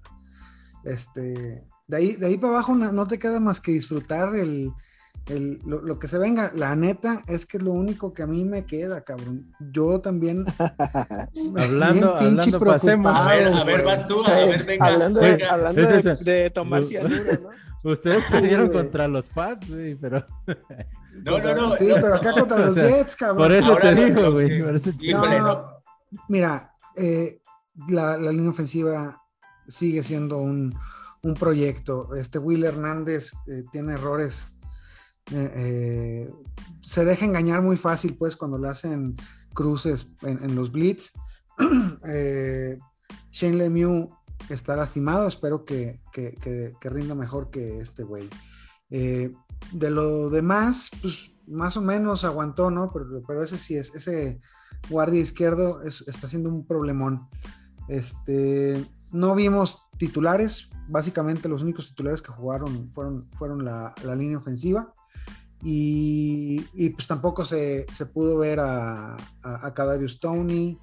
Este, 0.85 1.65
de 1.89 1.97
ahí, 1.97 2.17
de 2.17 2.27
ahí 2.27 2.37
para 2.37 2.53
abajo 2.53 2.75
no, 2.75 3.09
te 3.09 3.19
queda 3.19 3.41
más 3.41 3.63
que 3.63 3.73
disfrutar 3.73 4.37
el, 4.37 4.73
lo, 5.65 5.99
que 5.99 6.07
se 6.07 6.19
venga. 6.19 6.53
La 6.55 6.77
neta 6.77 7.23
es 7.27 7.47
que 7.47 7.57
es 7.57 7.63
lo 7.63 7.73
único 7.73 8.13
que 8.13 8.23
a 8.23 8.27
mí 8.27 8.45
me 8.45 8.67
queda, 8.67 9.01
cabrón. 9.01 9.55
Yo 9.59 10.01
también. 10.01 10.45
hablando, 11.57 12.15
hablando, 12.17 12.61
pasemos. 12.61 13.15
A 13.15 13.29
ver, 13.29 13.47
a 13.49 13.65
ver, 13.65 13.85
vas 13.85 14.07
tú, 14.07 14.23
a 14.25 14.31
ver, 14.33 14.65
venga. 14.67 14.87
Hablando 14.87 15.21
de, 15.21 15.45
hablando 15.45 15.83
de, 15.83 16.51
tomar 16.51 16.85
cianuro, 16.85 17.33
¿no? 17.43 17.51
Ustedes 17.91 18.25
se 18.25 18.41
dieron 18.43 18.71
contra 18.71 19.09
los 19.09 19.31
Pats, 19.31 19.71
güey, 19.71 19.95
pero. 19.95 20.25
No, 21.25 21.37
no, 21.41 21.55
no. 21.55 21.77
Sí, 21.77 21.89
pero 22.01 22.15
acá 22.15 22.33
contra 22.33 22.59
los 22.59 22.77
Jets, 22.77 23.17
cabrón. 23.17 23.39
Por 23.39 23.53
eso 23.53 23.77
te 23.77 23.93
digo, 23.93 24.31
güey. 24.31 24.61
No, 24.61 25.83
mira, 26.29 26.77
eh, 26.97 27.41
la, 27.89 28.17
la 28.17 28.31
línea 28.31 28.51
ofensiva 28.51 29.21
sigue 29.67 30.05
siendo 30.05 30.39
un, 30.39 30.73
un 31.23 31.35
proyecto. 31.35 32.15
Este 32.15 32.39
Will 32.39 32.65
Hernández 32.65 33.33
eh, 33.47 33.65
tiene 33.73 33.95
errores. 33.95 34.49
Eh, 35.31 35.53
eh, 35.55 36.33
se 36.81 37.05
deja 37.05 37.25
engañar 37.25 37.63
muy 37.63 37.77
fácil, 37.77 38.17
pues, 38.17 38.37
cuando 38.37 38.59
le 38.59 38.69
hacen 38.69 39.17
cruces 39.53 40.09
en, 40.23 40.55
los 40.55 40.71
blitz. 40.71 41.13
Shane 43.31 43.57
Lemieux 43.57 44.09
está 44.49 44.77
lastimado. 44.77 45.29
Espero 45.29 45.65
que, 45.65 46.01
rinda 46.81 47.15
mejor 47.15 47.51
que 47.51 47.81
este 47.81 48.05
güey. 48.05 48.29
de 48.89 49.91
lo 49.91 50.31
demás, 50.31 50.91
pues 51.01 51.33
más 51.47 51.77
o 51.77 51.83
menos 51.83 52.25
aguantó, 52.25 52.71
¿no? 52.71 52.93
Pero, 52.93 53.43
ese 53.43 53.59
sí 53.59 53.77
es, 53.77 53.93
ese 53.95 54.41
guardia 54.89 55.21
izquierdo 55.21 55.83
está 55.83 56.27
haciendo 56.27 56.49
un 56.49 56.67
problemón. 56.67 57.29
Este, 57.89 58.87
no 59.11 59.35
vimos 59.35 59.87
titulares, 59.99 60.71
básicamente 60.89 61.49
los 61.49 61.63
únicos 61.63 61.89
titulares 61.89 62.23
que 62.23 62.33
jugaron 62.33 62.91
fueron, 62.95 63.29
fueron 63.39 63.65
la, 63.65 63.95
línea 64.17 64.39
ofensiva. 64.39 64.93
Y, 65.63 66.61
pues 66.91 67.07
tampoco 67.07 67.45
se, 67.45 67.87
pudo 68.13 68.39
ver 68.39 68.61
a, 68.61 69.17
a, 69.43 69.75
Tony. 70.21 70.79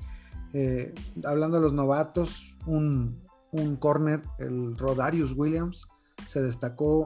Eh, 0.53 0.93
hablando 1.25 1.57
de 1.57 1.63
los 1.63 1.73
novatos, 1.73 2.55
un, 2.65 3.21
un 3.51 3.75
corner, 3.75 4.21
el 4.37 4.77
Rodarius 4.77 5.33
Williams, 5.35 5.87
se 6.27 6.41
destacó 6.41 7.05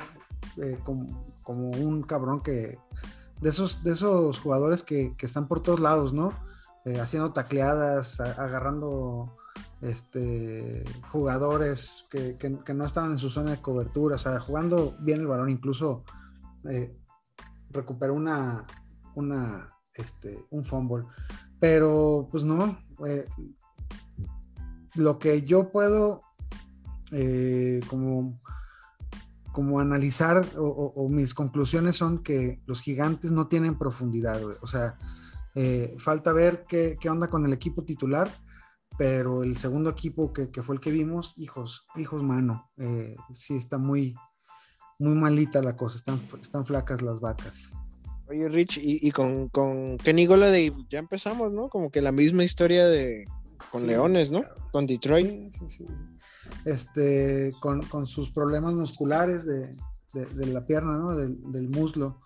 eh, 0.58 0.78
como, 0.84 1.70
un 1.72 2.04
cabrón 2.04 2.42
que. 2.42 2.78
De 3.42 3.50
esos, 3.50 3.82
de 3.84 3.92
esos 3.92 4.38
jugadores 4.40 4.84
que, 4.84 5.16
están 5.22 5.48
por 5.48 5.62
todos 5.62 5.80
lados, 5.80 6.14
¿no? 6.14 6.34
Eh, 6.86 7.00
haciendo 7.00 7.32
tacleadas, 7.32 8.20
agarrando 8.20 9.38
este, 9.82 10.84
jugadores 11.12 12.06
que, 12.10 12.38
no 12.74 12.86
estaban 12.86 13.12
en 13.12 13.18
su 13.18 13.30
zona 13.30 13.52
de 13.52 13.62
cobertura, 13.62 14.15
o 14.15 14.20
sea, 14.20 14.39
jugando 14.39 14.96
bien 15.00 15.22
el 15.22 15.28
balón, 15.28 15.50
incluso 15.50 16.04
eh, 16.70 16.96
recuperó 17.70 18.13
una, 18.13 18.65
este, 19.94 20.46
un 20.50 20.65
fumble. 20.65 21.06
Pero 21.60 22.28
pues 22.32 22.44
no, 22.44 22.78
eh, 23.06 23.26
lo 24.96 25.18
que 25.18 25.44
yo 25.44 25.72
puedo 25.72 26.22
eh, 27.12 27.80
como, 27.88 28.39
como 29.52 29.80
analizar 29.80 30.46
o, 30.58 31.08
mis 31.10 31.34
conclusiones 31.34 31.96
son 31.96 32.22
que 32.22 32.62
los 32.65 32.82
gigantes 32.82 33.32
no 33.32 33.48
tienen 33.48 33.78
profundidad, 33.78 34.42
o 34.62 34.68
sea, 34.68 34.98
falta 35.98 36.32
ver 36.32 36.65
qué, 36.68 36.98
onda 37.10 37.30
con 37.30 37.46
el 37.46 37.52
equipo 37.52 37.84
titular, 37.84 38.30
pero 39.00 39.44
el 39.44 39.56
segundo 39.56 39.90
equipo 39.90 40.34
que, 40.34 40.50
fue 40.62 40.76
el 40.76 40.82
que 40.82 40.92
vimos, 40.92 41.34
hijos, 41.38 41.86
hijos 41.96 42.22
mano, 42.22 42.70
sí 43.32 43.56
está 43.56 43.78
muy, 43.78 44.14
muy 45.00 45.16
malita 45.16 45.62
la 45.62 45.78
cosa, 45.78 45.96
están, 45.96 46.20
están 46.42 46.66
flacas 46.66 47.02
las 47.02 47.22
vacas. 47.22 47.72
Oye, 48.28 48.50
Rich, 48.50 48.78
y, 48.84 49.10
con, 49.12 49.48
con 49.48 49.98
Kenny 50.00 50.28
de 50.28 50.74
ya 50.90 51.00
empezamos, 51.00 51.54
¿no? 51.54 51.70
Como 51.70 51.92
que 51.92 52.02
la 52.02 52.12
misma 52.12 52.44
historia 52.44 52.90
de 52.90 53.24
con 53.72 53.88
Leones, 53.88 54.34
¿no? 54.34 54.44
Con 54.74 54.86
Detroit. 54.86 55.54
Sí, 55.54 55.70
sí, 55.70 55.86
este, 56.66 57.54
con, 57.62 58.06
sus 58.06 58.32
problemas 58.32 58.74
musculares 58.74 59.46
de, 59.46 59.76
la 60.14 60.66
pierna, 60.66 60.98
¿no? 60.98 61.16
Del, 61.16 61.70
muslo. 61.70 62.20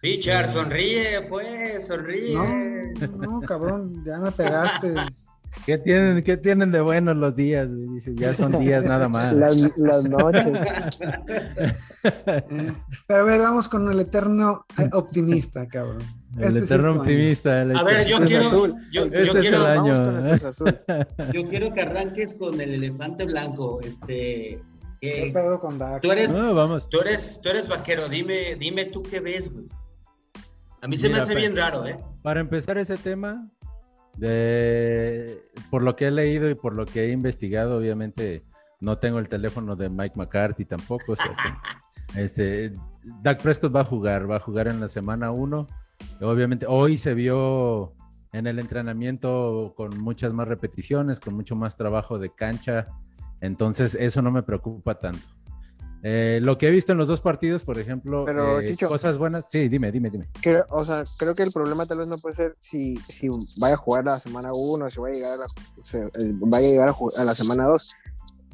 Richard, 0.00 0.50
eh, 0.50 0.52
sonríe, 0.52 1.22
pues, 1.28 1.88
sonríe. 1.88 2.34
No, 2.34 3.16
no, 3.18 3.40
cabrón, 3.40 4.04
ya 4.06 4.18
me 4.20 4.30
pegaste. 4.30 4.94
¿Qué 5.66 5.78
tienen, 5.78 6.22
¿Qué 6.22 6.36
tienen 6.36 6.72
de 6.72 6.80
buenos 6.80 7.16
los 7.16 7.36
días? 7.36 7.68
Dice, 7.92 8.14
ya 8.14 8.32
son 8.34 8.58
días 8.60 8.84
nada 8.84 9.08
más. 9.10 9.32
Las, 9.32 10.04
noches. 10.04 10.46
Eh, 12.02 12.72
pero 13.06 13.20
a 13.20 13.22
ver, 13.24 13.40
vamos 13.40 13.68
con 13.68 13.90
el 13.90 14.00
eterno 14.00 14.64
eh, 14.78 14.88
optimista, 14.92 15.66
cabrón. 15.68 16.02
El 16.38 16.56
este 16.56 16.74
eterno 16.74 17.00
optimista. 17.00 17.60
a 17.60 17.82
ver, 17.84 18.06
yo 18.06 18.20
quiero. 18.20 18.46
Azul. 18.46 18.74
Yo, 18.90 19.08
quiero, 19.08 19.38
es 19.38 19.52
el 19.52 19.66
año. 19.66 19.92
Yo 21.32 21.48
quiero 21.48 21.72
que 21.72 21.80
arranques 21.82 22.34
con 22.34 22.60
el 22.60 22.74
elefante 22.74 23.24
blanco. 23.24 23.80
Este. 23.82 24.62
¿Qué 25.00 25.30
pedo 25.32 25.58
con 25.58 25.78
Dak? 25.78 26.02
Tú 26.02 26.12
eres, 26.12 26.30
vamos. 26.30 26.88
Tú 26.88 27.00
eres, 27.00 27.40
tú 27.42 27.48
eres 27.48 27.68
vaquero. 27.68 28.08
Dime, 28.08 28.54
dime 28.56 28.86
tú 28.86 29.02
qué 29.02 29.20
ves, 29.20 29.52
güey. 29.52 29.66
A 30.82 30.88
mí 30.88 30.96
se 30.96 31.08
me 31.08 31.18
hace 31.18 31.34
bien 31.34 31.54
raro, 31.54 31.86
¿eh? 31.86 31.98
Para 32.22 32.40
empezar 32.40 32.78
ese 32.78 32.96
tema, 32.96 33.46
por 35.70 35.82
lo 35.82 35.96
que 35.96 36.06
he 36.06 36.10
leído 36.10 36.50
y 36.50 36.54
por 36.54 36.74
lo 36.74 36.86
que 36.86 37.04
he 37.04 37.10
investigado, 37.10 37.78
obviamente 37.78 38.44
no 38.80 38.98
tengo 38.98 39.18
el 39.18 39.28
teléfono 39.28 39.76
de 39.76 39.88
Mike 39.88 40.16
McCarthy 40.16 40.64
tampoco. 40.64 41.14
este, 42.16 42.74
Dak 43.22 43.42
Prescott 43.42 43.74
va 43.74 43.80
a 43.80 43.84
jugar, 43.84 44.30
va 44.30 44.36
a 44.36 44.40
jugar 44.40 44.68
en 44.68 44.80
la 44.80 44.88
semana 44.88 45.30
1. 45.30 45.66
Obviamente 46.22 46.66
hoy 46.68 46.98
se 46.98 47.14
vio 47.14 47.94
en 48.32 48.46
el 48.46 48.58
entrenamiento 48.58 49.74
con 49.76 49.98
muchas 50.00 50.32
más 50.32 50.48
repeticiones, 50.48 51.20
con 51.20 51.34
mucho 51.34 51.56
más 51.56 51.76
trabajo 51.76 52.18
de 52.18 52.30
cancha. 52.30 52.86
Entonces 53.40 53.94
eso 53.94 54.22
no 54.22 54.30
me 54.30 54.42
preocupa 54.42 54.98
tanto. 54.98 55.26
Eh, 56.02 56.40
lo 56.42 56.56
que 56.56 56.68
he 56.68 56.70
visto 56.70 56.92
en 56.92 56.98
los 56.98 57.08
dos 57.08 57.20
partidos, 57.20 57.62
por 57.62 57.78
ejemplo, 57.78 58.26
eh, 58.26 58.76
cosas 58.88 59.18
buenas. 59.18 59.46
Sí, 59.50 59.68
dime, 59.68 59.92
dime, 59.92 60.10
dime. 60.10 60.28
o 60.70 60.84
sea, 60.84 61.04
creo 61.18 61.34
que 61.34 61.42
el 61.42 61.52
problema 61.52 61.84
tal 61.84 61.98
vez 61.98 62.08
no 62.08 62.16
puede 62.16 62.34
ser 62.34 62.56
si, 62.58 62.96
si 63.08 63.28
vaya 63.58 63.74
a 63.74 63.78
jugar 63.78 64.04
la 64.04 64.18
semana 64.18 64.52
1, 64.52 64.90
si 64.90 64.98
vaya 64.98 65.14
a 65.14 65.18
llegar, 65.18 65.38
a, 65.40 66.10
vaya 66.40 66.66
a, 66.66 66.70
llegar 66.70 66.94
a, 67.16 67.24
la 67.24 67.34
semana 67.34 67.66
2. 67.66 67.90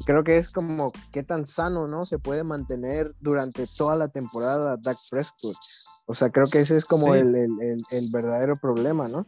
Creo 0.04 0.24
que 0.24 0.37
es 0.37 0.48
como 0.50 0.92
qué 1.12 1.22
tan 1.22 1.46
sano, 1.46 1.87
¿no? 1.87 2.04
Se 2.04 2.18
puede 2.18 2.42
mantener 2.42 3.12
durante 3.20 3.66
toda 3.66 3.96
la 3.96 4.09
temporada 4.09 4.76
Dak 4.76 4.98
Prescott. 5.09 5.56
O 6.06 6.14
sea, 6.14 6.30
creo 6.30 6.46
que 6.46 6.61
ese 6.61 6.76
es 6.76 6.85
como 6.85 7.14
el, 7.14 7.35
el, 7.35 7.82
el, 7.90 8.11
verdadero 8.12 8.59
problema, 8.59 9.09
¿no? 9.09 9.26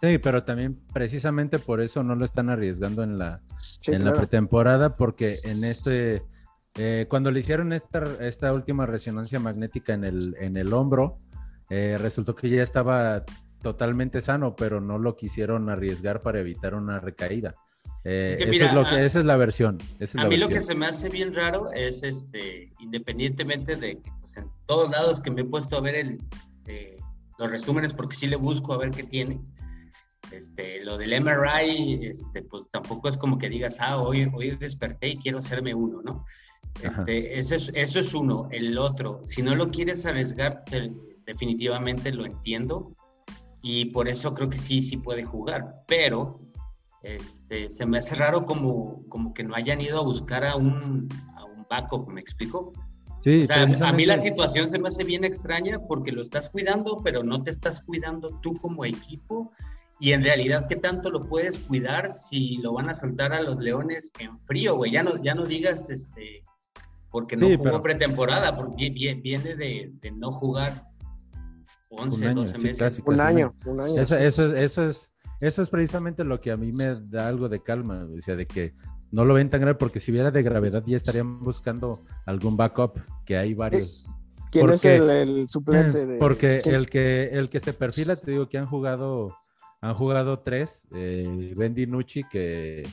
Sí, 0.00 0.18
pero 0.18 0.44
también 0.44 0.80
precisamente 0.92 1.58
por 1.58 1.80
eso 1.80 2.02
no 2.02 2.14
lo 2.14 2.24
están 2.24 2.50
arriesgando 2.50 3.02
en 3.02 3.18
la, 3.18 3.40
en 3.86 4.04
la 4.04 4.12
pretemporada, 4.12 4.96
porque 4.96 5.38
en 5.44 5.64
este 5.64 6.22
eh, 6.76 7.06
cuando 7.08 7.30
le 7.30 7.40
hicieron 7.40 7.72
esta, 7.72 8.02
esta 8.20 8.52
última 8.52 8.86
resonancia 8.86 9.38
magnética 9.38 9.92
en 9.92 10.04
el, 10.04 10.36
en 10.40 10.56
el 10.56 10.72
hombro, 10.72 11.16
eh, 11.68 11.98
resultó 12.00 12.34
que 12.34 12.48
ya 12.48 12.62
estaba 12.62 13.24
totalmente 13.62 14.20
sano, 14.20 14.56
pero 14.56 14.80
no 14.80 14.98
lo 14.98 15.16
quisieron 15.16 15.68
arriesgar 15.68 16.22
para 16.22 16.40
evitar 16.40 16.74
una 16.74 16.98
recaída. 16.98 17.54
Eh, 18.04 18.36
es 18.38 18.72
lo 18.72 18.84
que, 18.84 19.04
esa 19.04 19.20
es 19.20 19.24
la 19.24 19.36
versión. 19.36 19.78
a 20.16 20.24
mí 20.26 20.36
lo 20.36 20.48
que 20.48 20.60
se 20.60 20.74
me 20.74 20.86
hace 20.86 21.08
bien 21.08 21.32
raro 21.34 21.70
es, 21.72 22.02
este, 22.02 22.72
independientemente 22.80 23.76
de 23.76 23.98
que 23.98 24.10
pues, 24.20 24.36
en 24.38 24.50
todos 24.66 24.90
lados 24.90 25.20
que 25.20 25.30
me 25.30 25.42
he 25.42 25.44
puesto 25.44 25.76
a 25.76 25.80
ver 25.80 25.94
el, 25.94 26.18
los 27.38 27.50
resúmenes, 27.50 27.92
porque 27.92 28.16
sí 28.16 28.26
le 28.26 28.36
busco 28.36 28.72
a 28.72 28.78
ver 28.78 28.90
qué 28.90 29.04
tiene, 29.04 29.40
este, 30.32 30.84
lo 30.84 30.96
del 30.98 31.20
MRI, 31.22 32.06
este, 32.06 32.42
pues 32.42 32.68
tampoco 32.70 33.08
es 33.08 33.16
como 33.16 33.38
que 33.38 33.48
digas, 33.48 33.76
ah, 33.80 33.98
hoy, 33.98 34.30
hoy 34.32 34.50
desperté 34.56 35.08
y 35.08 35.18
quiero 35.18 35.38
hacerme 35.38 35.74
uno, 35.74 36.02
¿no? 36.02 36.24
Este, 36.82 37.38
eso, 37.38 37.54
es, 37.54 37.70
eso 37.74 38.00
es 38.00 38.14
uno. 38.14 38.48
El 38.50 38.76
otro, 38.78 39.20
si 39.24 39.42
no 39.42 39.54
lo 39.54 39.70
quieres 39.70 40.04
arriesgar, 40.06 40.64
definitivamente 41.24 42.12
lo 42.12 42.26
entiendo. 42.26 42.92
Y 43.62 43.86
por 43.86 44.08
eso 44.08 44.34
creo 44.34 44.48
que 44.48 44.58
sí, 44.58 44.82
sí 44.82 44.96
puede 44.96 45.24
jugar. 45.24 45.84
Pero 45.86 46.40
este, 47.02 47.68
se 47.68 47.86
me 47.86 47.98
hace 47.98 48.14
raro 48.14 48.46
como, 48.46 49.04
como 49.08 49.32
que 49.34 49.44
no 49.44 49.54
hayan 49.54 49.80
ido 49.80 49.98
a 49.98 50.02
buscar 50.02 50.44
a 50.44 50.56
un, 50.56 51.08
a 51.36 51.44
un 51.44 51.66
backup, 51.68 52.08
¿me 52.08 52.20
explico? 52.20 52.72
Sí, 53.22 53.44
a 53.52 53.92
mí 53.92 54.04
la 54.04 54.18
situación 54.18 54.68
se 54.68 54.80
me 54.80 54.88
hace 54.88 55.04
bien 55.04 55.22
extraña 55.22 55.78
porque 55.86 56.10
lo 56.10 56.22
estás 56.22 56.50
cuidando, 56.50 57.00
pero 57.04 57.22
no 57.22 57.40
te 57.42 57.50
estás 57.50 57.80
cuidando 57.80 58.30
tú 58.42 58.54
como 58.54 58.84
equipo. 58.84 59.52
Y 60.00 60.12
en 60.12 60.24
realidad, 60.24 60.66
¿qué 60.68 60.74
tanto 60.74 61.08
lo 61.08 61.28
puedes 61.28 61.60
cuidar 61.60 62.10
si 62.10 62.56
lo 62.56 62.72
van 62.72 62.90
a 62.90 62.94
soltar 62.94 63.32
a 63.32 63.40
los 63.40 63.58
Leones 63.58 64.10
en 64.18 64.40
frío, 64.40 64.74
güey? 64.74 64.90
Ya 64.90 65.04
no, 65.04 65.22
ya 65.22 65.36
no 65.36 65.44
digas 65.44 65.88
este, 65.88 66.42
porque 67.12 67.36
no 67.36 67.56
jugó 67.58 67.82
pretemporada, 67.82 68.56
porque 68.56 68.90
viene 68.90 69.54
de, 69.54 69.92
no 70.16 70.32
jugar 70.32 70.88
11, 71.90 72.34
12 72.34 72.58
meses. 72.58 73.02
un, 73.04 73.20
año, 73.20 73.54
un 73.66 73.80
año. 73.80 74.00
Eso, 74.00 74.16
eso, 74.16 74.56
eso, 74.56 74.86
es, 74.86 75.12
eso 75.38 75.62
es 75.62 75.68
precisamente 75.68 76.24
lo 76.24 76.40
que 76.40 76.50
a 76.50 76.56
mí 76.56 76.72
me 76.72 76.98
da 77.02 77.28
algo 77.28 77.50
de 77.50 77.62
calma, 77.62 78.08
o 78.16 78.20
sea, 78.22 78.34
de 78.34 78.46
que 78.46 78.72
no 79.10 79.26
lo 79.26 79.34
ven 79.34 79.50
tan 79.50 79.60
grave, 79.60 79.76
porque 79.78 80.00
si 80.00 80.10
hubiera 80.10 80.30
de 80.30 80.42
gravedad 80.42 80.82
ya 80.86 80.96
estarían 80.96 81.38
buscando 81.40 82.00
algún 82.24 82.56
backup, 82.56 82.98
que 83.26 83.36
hay 83.36 83.52
varios. 83.52 84.08
¿Quién 84.50 84.70
es 84.70 84.84
el, 84.84 85.46
suplente? 85.48 86.06
De... 86.06 86.18
Porque 86.18 86.62
el 86.64 86.88
que, 86.88 87.24
el 87.24 87.50
que 87.50 87.60
se 87.60 87.74
perfila, 87.74 88.16
te 88.16 88.30
digo 88.30 88.48
que 88.48 88.56
han 88.56 88.66
jugado, 88.66 89.36
han 89.82 89.94
jugado 89.94 90.38
tres, 90.38 90.86
eh, 90.94 91.52
Ben 91.56 91.74
Nucci, 91.90 92.24
que 92.24 92.84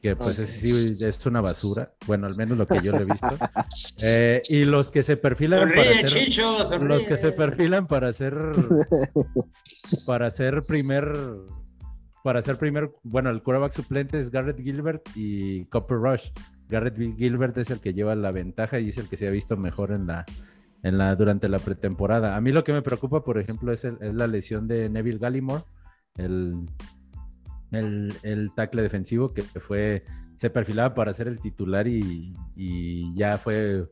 que 0.00 0.16
pues 0.16 0.36
sí 0.36 0.96
es 1.00 1.26
una 1.26 1.40
basura, 1.40 1.90
bueno, 2.06 2.26
al 2.26 2.36
menos 2.36 2.56
lo 2.56 2.66
que 2.66 2.80
yo 2.82 2.92
le 2.92 2.98
he 2.98 3.04
visto. 3.04 3.36
Eh, 4.00 4.42
y 4.48 4.64
los 4.64 4.92
que 4.92 5.02
se 5.02 5.16
perfilan 5.16 5.70
para 5.70 5.90
hacer, 5.90 6.80
los 6.80 7.02
que 7.02 7.16
se 7.16 7.32
perfilan 7.32 7.86
para 7.88 8.08
hacer 8.08 8.34
para 10.06 10.26
hacer 10.26 10.62
primer 10.62 11.12
para 12.22 12.38
hacer 12.40 12.58
primer, 12.58 12.90
bueno, 13.02 13.30
el 13.30 13.42
quarterback 13.42 13.72
suplente 13.72 14.18
es 14.18 14.30
Garrett 14.30 14.60
Gilbert 14.60 15.02
y 15.14 15.64
Copper 15.66 15.98
Rush. 15.98 16.30
Garrett 16.68 16.96
Gilbert 17.16 17.56
es 17.58 17.70
el 17.70 17.80
que 17.80 17.94
lleva 17.94 18.14
la 18.14 18.30
ventaja 18.30 18.78
y 18.78 18.90
es 18.90 18.98
el 18.98 19.08
que 19.08 19.16
se 19.16 19.26
ha 19.26 19.30
visto 19.30 19.56
mejor 19.56 19.92
en 19.92 20.06
la 20.06 20.26
en 20.82 20.98
la 20.98 21.14
durante 21.16 21.48
la 21.48 21.58
pretemporada. 21.58 22.36
A 22.36 22.40
mí 22.40 22.52
lo 22.52 22.64
que 22.64 22.72
me 22.72 22.82
preocupa, 22.82 23.24
por 23.24 23.38
ejemplo, 23.38 23.72
es, 23.72 23.84
es 23.84 24.14
la 24.14 24.26
lesión 24.26 24.68
de 24.68 24.88
Neville 24.88 25.18
Gallimore, 25.18 25.64
el 26.16 26.66
el, 27.72 28.14
el 28.22 28.52
tackle 28.54 28.82
defensivo 28.82 29.32
que 29.32 29.42
fue, 29.42 30.04
se 30.36 30.50
perfilaba 30.50 30.94
para 30.94 31.12
ser 31.12 31.28
el 31.28 31.40
titular 31.40 31.86
y, 31.86 32.34
ya 33.14 33.38
fue, 33.38 33.86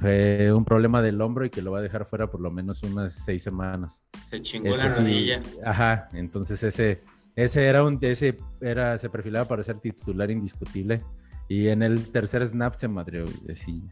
fue 0.00 0.52
un 0.52 0.64
problema 0.64 1.02
del 1.02 1.20
hombro 1.20 1.44
y 1.44 1.50
que 1.50 1.62
lo 1.62 1.72
va 1.72 1.78
a 1.78 1.82
dejar 1.82 2.04
fuera 2.04 2.30
por 2.30 2.40
lo 2.40 2.50
menos 2.50 2.82
unas 2.82 3.12
seis 3.12 3.42
semanas. 3.42 4.04
Se 4.30 4.40
chingó 4.40 4.76
la 4.76 4.88
rodilla. 4.88 5.42
ajá, 5.64 6.08
entonces 6.12 6.62
ese, 6.62 7.02
ese 7.36 7.66
era 7.66 7.84
un, 7.84 7.98
ese 8.00 8.38
era, 8.60 8.96
se 8.98 9.10
perfilaba 9.10 9.46
para 9.46 9.62
ser 9.62 9.78
titular 9.80 10.30
indiscutible 10.30 11.02
y 11.48 11.68
en 11.68 11.82
el 11.82 12.10
tercer 12.12 12.46
snap 12.46 12.74
se 12.76 12.88
madreó. 12.88 13.26
Sí. 13.54 13.82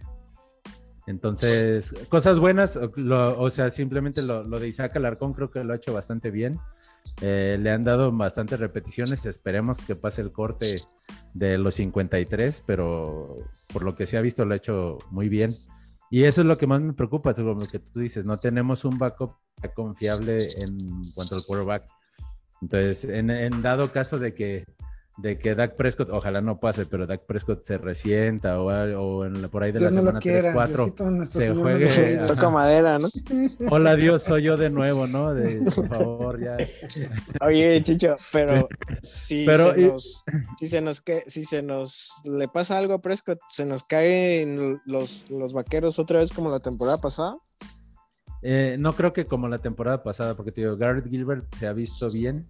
Entonces, 1.07 1.95
cosas 2.09 2.41
buenas, 2.41 2.77
o 2.77 3.51
sea, 3.51 3.71
simplemente 3.71 4.23
lo, 4.23 4.43
de 4.45 4.67
Isaac 4.67 4.97
Alarcón 4.97 5.35
creo 5.35 5.51
que 5.51 5.63
lo 5.63 5.73
ha 5.73 5.77
hecho 5.77 5.93
bastante 5.93 6.33
bien. 6.33 6.59
Eh, 7.21 7.57
le 7.61 7.71
han 7.71 7.85
dado 7.85 8.11
bastantes 8.11 8.59
repeticiones, 8.59 9.25
esperemos 9.25 9.79
que 9.79 9.95
pase 9.95 10.23
el 10.23 10.33
corte 10.33 10.77
de 11.33 11.59
los 11.59 11.75
53, 11.75 12.65
pero 12.67 13.39
por 13.73 13.85
lo 13.85 13.95
que 13.95 14.07
se 14.07 14.17
ha 14.17 14.21
visto 14.21 14.45
lo 14.45 14.55
ha 14.55 14.57
hecho 14.57 14.99
muy 15.11 15.29
bien. 15.29 15.55
Y 16.11 16.25
eso 16.25 16.41
es 16.41 16.47
lo 16.47 16.59
que 16.59 16.67
más 16.67 16.81
me 16.81 16.93
preocupa, 16.93 17.35
lo 17.37 17.57
que 17.59 17.79
tú 17.79 18.01
dices, 18.01 18.25
no 18.25 18.39
tenemos 18.39 18.85
un 18.85 18.99
backup 18.99 19.35
confiable 19.75 20.39
en 20.59 20.79
cuanto 21.15 21.37
al 21.37 21.43
quarterback. 21.47 21.89
Entonces, 22.63 23.05
en, 23.05 23.63
dado 23.63 23.93
caso 23.93 24.19
de 24.19 24.35
que 24.35 24.67
de 25.17 25.39
que 25.39 25.55
Dak 25.55 25.77
Prescott, 25.77 26.11
ojalá 26.11 26.41
no 26.41 26.61
pase, 26.61 26.85
pero 26.85 27.07
Dak 27.07 27.23
Prescott 27.23 27.63
se 27.63 27.79
resienta 27.79 28.61
o, 28.61 29.25
en 29.25 29.49
por 29.49 29.63
ahí 29.63 29.73
de 29.73 29.81
la 29.81 29.91
semana 29.91 30.21
3-4 30.21 31.27
se 31.27 31.55
juegue. 31.55 32.19
Toca 32.27 32.51
madera, 32.51 32.99
¿no? 32.99 33.09
Hola 33.71 33.97
Dios, 33.97 34.23
soy 34.23 34.45
yo 34.45 34.57
de 34.57 34.69
nuevo, 34.69 35.07
¿no? 35.07 35.33
De, 35.33 35.63
por 35.75 35.89
favor, 35.89 36.41
ya. 36.41 36.57
Oye, 37.41 37.83
Chicho, 37.83 38.17
pero, 38.31 38.69
si, 39.01 39.47
se 39.47 39.57
nos, 39.57 40.25
si 40.59 40.67
se 40.69 40.81
nos 40.81 41.03
si 41.27 41.45
se 41.45 41.63
nos 41.63 42.23
le 42.25 42.49
pasa 42.49 42.77
algo 42.77 42.95
a 42.95 43.01
Prescott, 43.01 43.39
¿se 43.49 43.65
nos 43.65 43.85
caen 43.85 44.79
los, 44.85 45.31
los 45.31 45.53
vaqueros 45.55 45.99
otra 45.99 46.19
vez 46.19 46.33
como 46.33 46.51
la 46.51 46.61
temporada 46.61 46.99
pasada? 46.99 47.39
Eh, 48.43 48.77
no 48.79 48.93
creo 48.93 49.13
que 49.13 49.27
como 49.27 49.49
la 49.49 49.59
temporada 49.59 50.03
pasada, 50.03 50.35
porque 50.35 50.53
te 50.53 50.61
digo, 50.61 50.77
Garrett 50.77 51.09
Gilbert 51.09 51.53
se 51.55 51.67
ha 51.67 51.73
visto 51.73 52.11
bien 52.11 52.47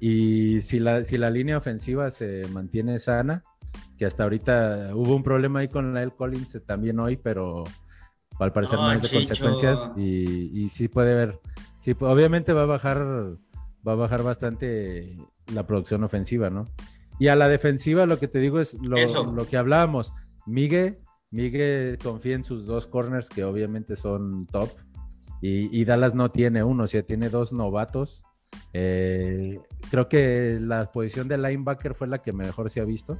y 0.00 0.60
si 0.60 0.78
la, 0.78 1.04
si 1.04 1.18
la 1.18 1.30
línea 1.30 1.56
ofensiva 1.56 2.10
se 2.10 2.42
mantiene 2.52 2.98
sana, 2.98 3.42
que 3.98 4.06
hasta 4.06 4.24
ahorita 4.24 4.90
hubo 4.94 5.16
un 5.16 5.22
problema 5.22 5.60
ahí 5.60 5.68
con 5.68 5.96
el 5.96 6.12
Collins 6.12 6.60
también 6.66 6.98
hoy, 7.00 7.16
pero 7.16 7.64
al 8.38 8.52
parecer 8.52 8.78
no, 8.78 8.88
hay 8.88 9.00
de 9.00 9.08
consecuencias 9.08 9.90
y, 9.96 10.64
y, 10.64 10.68
sí 10.68 10.88
puede 10.88 11.14
ver, 11.14 11.40
sí, 11.80 11.96
obviamente 12.00 12.52
va 12.52 12.64
a 12.64 12.66
bajar, 12.66 12.98
va 13.86 13.92
a 13.92 13.96
bajar 13.96 14.22
bastante 14.22 15.16
la 15.52 15.66
producción 15.66 16.04
ofensiva, 16.04 16.50
¿no? 16.50 16.64
Y 17.18 17.28
a 17.28 17.36
la 17.36 17.48
defensiva 17.48 18.04
lo 18.04 18.18
que 18.18 18.28
te 18.28 18.38
digo 18.38 18.60
es 18.60 18.74
lo, 18.74 19.32
lo 19.32 19.46
que 19.46 19.56
hablábamos, 19.56 20.12
Miguel, 20.44 20.98
Miguel 21.30 21.98
confía 21.98 22.34
en 22.34 22.44
sus 22.44 22.66
dos 22.66 22.86
corners 22.86 23.30
que 23.30 23.44
obviamente 23.44 23.96
son 23.96 24.46
top 24.46 24.68
y, 25.40 25.74
y 25.76 25.84
Dallas 25.86 26.14
no 26.14 26.30
tiene 26.30 26.62
uno, 26.62 26.84
o 26.84 26.86
sea, 26.86 27.02
tiene 27.02 27.30
dos 27.30 27.54
novatos 27.54 28.22
eh, 28.72 29.58
creo 29.90 30.08
que 30.08 30.58
la 30.60 30.90
posición 30.92 31.28
de 31.28 31.38
linebacker 31.38 31.94
fue 31.94 32.08
la 32.08 32.20
que 32.20 32.32
mejor 32.32 32.68
se 32.68 32.80
ha 32.80 32.84
visto. 32.84 33.18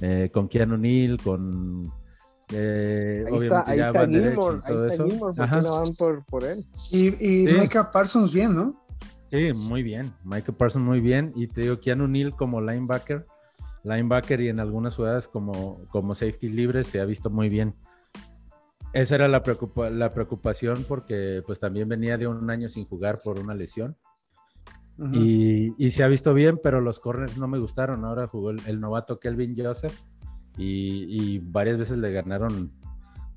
Eh, 0.00 0.30
con 0.32 0.48
Keanu 0.48 0.76
Neal, 0.76 1.20
con. 1.22 1.92
Eh, 2.52 3.24
ahí 3.28 3.38
está, 3.38 3.64
ahí 3.66 3.78
está 3.78 4.08
Gilmore, 4.08 4.58
ahí 4.64 4.74
está 4.74 5.04
Gilmore, 5.04 5.34
porque 5.36 5.62
no 5.62 5.80
van 5.80 5.94
por, 5.96 6.24
por 6.24 6.44
él. 6.44 6.64
Y, 6.90 7.42
y 7.42 7.46
Micah 7.46 7.90
Parsons 7.90 8.32
bien, 8.32 8.54
¿no? 8.54 8.84
Sí, 9.30 9.52
muy 9.54 9.84
bien. 9.84 10.12
Micah 10.24 10.52
Parsons 10.52 10.84
muy 10.84 11.00
bien. 11.00 11.32
Y 11.36 11.46
te 11.46 11.60
digo, 11.60 11.78
Keanu 11.78 12.08
Neal 12.08 12.34
como 12.34 12.60
linebacker, 12.60 13.26
linebacker 13.84 14.40
y 14.40 14.48
en 14.48 14.58
algunas 14.58 14.96
jugadas 14.96 15.28
como, 15.28 15.84
como 15.90 16.14
safety 16.14 16.48
libre 16.48 16.82
se 16.82 17.00
ha 17.00 17.04
visto 17.04 17.30
muy 17.30 17.48
bien. 17.48 17.76
Esa 18.92 19.14
era 19.14 19.28
la, 19.28 19.40
la 19.92 20.12
preocupación 20.12 20.84
porque 20.88 21.44
pues 21.46 21.60
también 21.60 21.88
venía 21.88 22.18
de 22.18 22.26
un 22.26 22.50
año 22.50 22.68
sin 22.68 22.86
jugar 22.86 23.20
por 23.22 23.38
una 23.38 23.54
lesión 23.54 23.96
y, 24.98 25.90
se 25.90 26.02
ha 26.02 26.08
visto 26.08 26.34
bien, 26.34 26.60
pero 26.62 26.80
los 26.80 27.00
corners 27.00 27.38
no 27.38 27.48
me 27.48 27.58
gustaron. 27.58 28.04
Ahora 28.04 28.26
jugó 28.26 28.50
el, 28.50 28.80
novato 28.80 29.18
Kelvin 29.18 29.54
Joseph 29.56 29.98
y, 30.56 31.38
varias 31.38 31.78
veces 31.78 31.98
le 31.98 32.12
ganaron, 32.12 32.70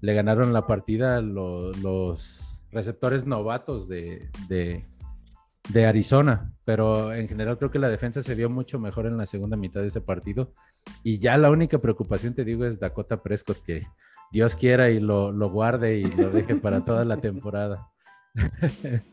le 0.02 0.14
ganaron 0.14 0.52
la 0.52 0.68
partida 0.68 1.22
los 1.22 2.62
receptores 2.72 3.26
novatos 3.26 3.88
de, 3.88 4.30
de, 4.50 5.86
Arizona. 5.86 6.52
Pero 6.66 7.14
en 7.14 7.30
general 7.30 7.58
creo 7.58 7.72
que 7.72 7.80
la 7.80 7.90
defensa 7.90 8.22
se 8.22 8.36
vio 8.36 8.50
mucho 8.50 8.80
mejor 8.80 9.06
en 9.06 9.18
la 9.18 9.26
segunda 9.26 9.56
mitad 9.56 9.82
de 9.82 9.88
ese 9.88 10.02
partido. 10.02 10.52
Y 11.02 11.20
ya 11.20 11.38
la 11.38 11.50
única 11.50 11.80
preocupación, 11.80 12.34
te 12.34 12.44
digo, 12.44 12.66
es 12.66 12.80
Dakota 12.80 13.22
Prescott, 13.22 13.64
que 13.64 13.88
Dios 14.34 14.56
quiera 14.56 14.90
y 14.90 15.00
lo, 15.00 15.32
lo 15.32 15.50
guarde 15.50 16.00
y 16.00 16.04
lo 16.04 16.30
deje 16.30 16.56
para 16.56 16.84
toda 16.84 17.06
la 17.06 17.18
temporada. 17.18 17.88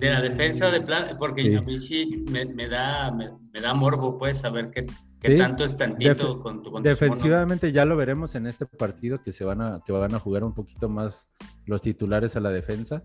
De 0.00 0.08
la 0.08 0.22
defensa 0.22 0.70
de 0.70 0.80
plan, 0.80 1.14
porque 1.18 1.56
a 1.56 1.60
mí 1.60 1.78
sí 1.78 2.08
me, 2.30 2.68
da, 2.68 3.10
me, 3.10 3.60
da 3.60 3.74
morbo, 3.74 4.16
pues, 4.18 4.38
saber 4.38 4.70
qué, 4.70 4.86
qué 5.20 5.36
tanto 5.36 5.62
es 5.62 5.76
tantito 5.76 6.40
con 6.40 6.62
tu 6.62 6.80
Defensivamente 6.80 7.70
ya 7.70 7.84
lo 7.84 7.96
veremos 7.96 8.34
en 8.34 8.46
este 8.46 8.64
partido 8.64 9.20
que 9.20 9.30
se 9.30 9.44
van 9.44 9.60
a, 9.60 9.82
que 9.84 9.92
van 9.92 10.14
a 10.14 10.18
jugar 10.18 10.42
un 10.42 10.54
poquito 10.54 10.88
más 10.88 11.28
los 11.66 11.82
titulares 11.82 12.34
a 12.34 12.40
la 12.40 12.48
defensa. 12.48 13.02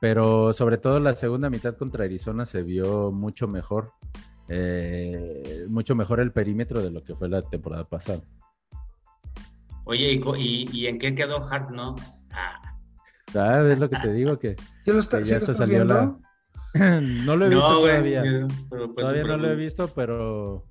Pero 0.00 0.52
sobre 0.52 0.78
todo 0.78 1.00
la 1.00 1.16
segunda 1.16 1.50
mitad 1.50 1.76
contra 1.76 2.04
Arizona 2.04 2.44
se 2.44 2.62
vio 2.62 3.10
mucho 3.10 3.48
mejor. 3.48 3.90
Eh, 4.48 5.66
mucho 5.68 5.96
mejor 5.96 6.20
el 6.20 6.30
perímetro 6.30 6.82
de 6.82 6.90
lo 6.92 7.02
que 7.02 7.16
fue 7.16 7.28
la 7.28 7.42
temporada 7.42 7.88
pasada. 7.88 8.22
Oye, 9.84 10.20
¿y, 10.38 10.68
y, 10.72 10.86
en 10.86 10.98
qué 10.98 11.14
quedó 11.16 11.42
Hart 11.42 11.70
Knocks? 11.70 12.28
Ah, 12.30 12.71
Ah, 13.34 13.62
es 13.70 13.78
lo 13.78 13.88
que 13.88 13.96
te 13.96 14.12
digo 14.12 14.38
que, 14.38 14.56
lo 14.86 14.98
está, 14.98 15.20
ya 15.20 15.38
esto 15.38 15.52
salió 15.52 15.84
la... 15.84 16.16
no 16.74 17.36
lo 17.36 17.46
he 17.46 17.48
visto 17.48 17.68
todavía. 17.68 18.22
Pues, 18.68 18.90
todavía 18.96 19.24
no 19.24 19.36
lo 19.36 19.50
he 19.50 19.56
visto, 19.56 19.88
pero 19.94 20.64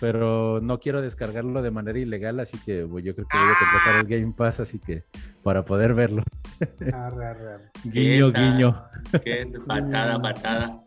pero 0.00 0.60
no 0.60 0.80
quiero 0.80 1.02
descargarlo 1.02 1.62
de 1.62 1.70
manera 1.70 1.98
ilegal, 1.98 2.40
así 2.40 2.58
que 2.58 2.80
yo 2.80 2.86
creo 2.88 3.14
que 3.14 3.38
voy 3.38 3.48
a 3.48 3.58
contratar 3.58 4.00
el 4.00 4.06
Game 4.06 4.32
Pass, 4.36 4.60
así 4.60 4.78
que 4.78 5.04
para 5.42 5.64
poder 5.64 5.94
verlo. 5.94 6.22
guiño, 7.84 8.32
guiño. 8.32 8.84
Qué 9.24 9.50
patada, 9.66 10.20
patada. 10.20 10.82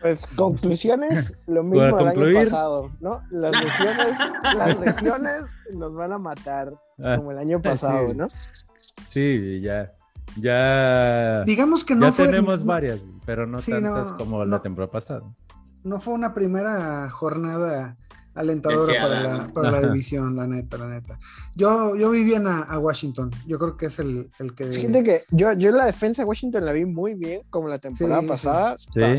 Pues 0.00 0.26
conclusiones, 0.26 1.40
lo 1.46 1.62
mismo 1.62 1.96
del 1.96 2.08
año 2.08 2.34
pasado, 2.34 2.90
¿no? 3.00 3.22
Las 3.30 3.52
lesiones, 3.52 4.18
las 4.56 4.80
lesiones 4.80 5.42
nos 5.72 5.94
van 5.94 6.12
a 6.12 6.18
matar 6.18 6.72
ah, 7.02 7.16
como 7.16 7.32
el 7.32 7.38
año 7.38 7.60
pasado, 7.60 8.14
¿no? 8.14 8.28
Sí, 9.08 9.60
ya. 9.60 9.92
Ya. 10.36 11.44
Digamos 11.44 11.84
que 11.84 11.94
no 11.94 12.10
ya 12.10 12.16
tenemos 12.16 12.64
varias, 12.64 13.00
pero 13.26 13.46
no 13.46 13.58
tantas 13.58 14.12
como 14.12 14.44
la 14.44 14.60
temporada 14.62 14.90
pasada. 14.90 15.22
No 15.84 16.00
fue 16.00 16.14
una 16.14 16.32
primera 16.32 17.10
jornada 17.10 17.96
alentadora 18.34 19.50
para, 19.52 19.70
la, 19.70 19.80
división, 19.80 20.36
la 20.36 20.46
neta, 20.46 20.78
la 20.78 20.88
neta. 20.88 21.18
Yo, 21.54 21.96
yo 21.96 22.10
vi 22.10 22.24
bien 22.24 22.46
a, 22.46 22.78
Washington. 22.78 23.30
Yo 23.46 23.58
creo 23.58 23.76
que 23.76 23.86
es 23.86 23.98
el, 23.98 24.30
el 24.38 24.54
que. 24.54 24.66
Fíjate 24.66 25.02
que 25.02 25.24
yo, 25.30 25.52
yo 25.52 25.70
la 25.70 25.86
defensa 25.86 26.22
de 26.22 26.26
Washington 26.28 26.64
la 26.64 26.72
vi 26.72 26.84
muy 26.84 27.14
bien, 27.14 27.42
como 27.50 27.68
la 27.68 27.78
temporada 27.78 28.22
pasada. 28.22 28.76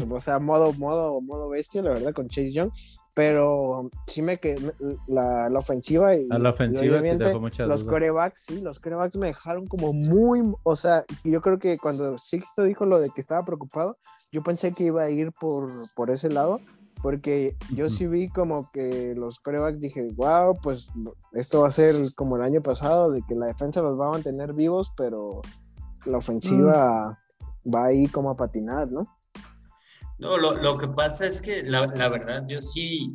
O 0.10 0.20
sea, 0.20 0.40
modo, 0.40 0.74
modo, 0.74 1.22
modo 1.22 1.50
bestia, 1.50 1.82
la 1.82 1.92
verdad, 1.92 2.14
con 2.14 2.28
Chase 2.30 2.52
Young 2.52 2.72
pero 3.14 3.92
sí 4.08 4.22
me 4.22 4.40
que 4.40 4.56
la, 5.08 5.50
la, 5.50 5.60
ofensiva 5.60 6.16
y, 6.16 6.28
a 6.32 6.40
la 6.40 6.50
ofensiva 6.50 7.00
los 7.66 7.84
corebacks, 7.84 8.46
sí, 8.48 8.62
los 8.62 8.80
corebacks 8.80 9.18
me 9.18 9.28
dejaron 9.28 9.68
como 9.68 9.94
muy, 9.94 10.42
o 10.64 10.76
sea, 10.76 11.06
yo 11.24 11.42
creo 11.42 11.60
que 11.60 11.78
cuando 11.78 12.18
Sixto 12.18 12.64
dijo 12.64 12.86
lo 12.86 13.00
de 13.00 13.10
que 13.12 13.22
estaba 13.22 13.46
preocupado, 13.46 13.98
yo 14.32 14.42
pensé 14.42 14.72
que 14.72 14.86
iba 14.86 15.04
a 15.04 15.10
ir 15.10 15.32
por, 15.32 15.70
por 15.96 16.10
ese 16.10 16.30
lado, 16.30 16.60
porque 17.04 17.56
yo 17.76 17.90
sí 17.90 18.08
vi 18.08 18.30
como 18.30 18.68
que 18.72 19.14
los 19.16 19.40
corebacks 19.40 19.80
dije, 19.80 20.08
wow, 20.16 20.58
pues 20.62 20.90
esto 21.34 21.62
va 21.62 21.68
a 21.68 21.72
ser 21.72 21.94
como 22.16 22.38
el 22.38 22.42
año 22.42 22.62
pasado, 22.62 23.12
de 23.12 23.22
que 23.28 23.36
la 23.36 23.48
defensa 23.48 23.82
los 23.82 24.00
va 24.00 24.08
a 24.08 24.12
mantener 24.12 24.54
vivos, 24.54 24.92
pero 24.98 25.42
la 26.06 26.18
ofensiva 26.18 27.20
mm. 27.66 27.76
va 27.76 27.86
ahí 27.86 28.08
como 28.08 28.32
a 28.32 28.38
patinar, 28.38 28.92
¿no? 28.92 29.08
No, 30.24 30.38
lo, 30.38 30.56
lo 30.56 30.78
que 30.78 30.88
pasa 30.88 31.28
es 31.28 31.42
que 31.42 31.64
la, 31.64 31.86
la, 31.86 32.08
verdad 32.08 32.46
yo 32.48 32.62
sí, 32.62 33.12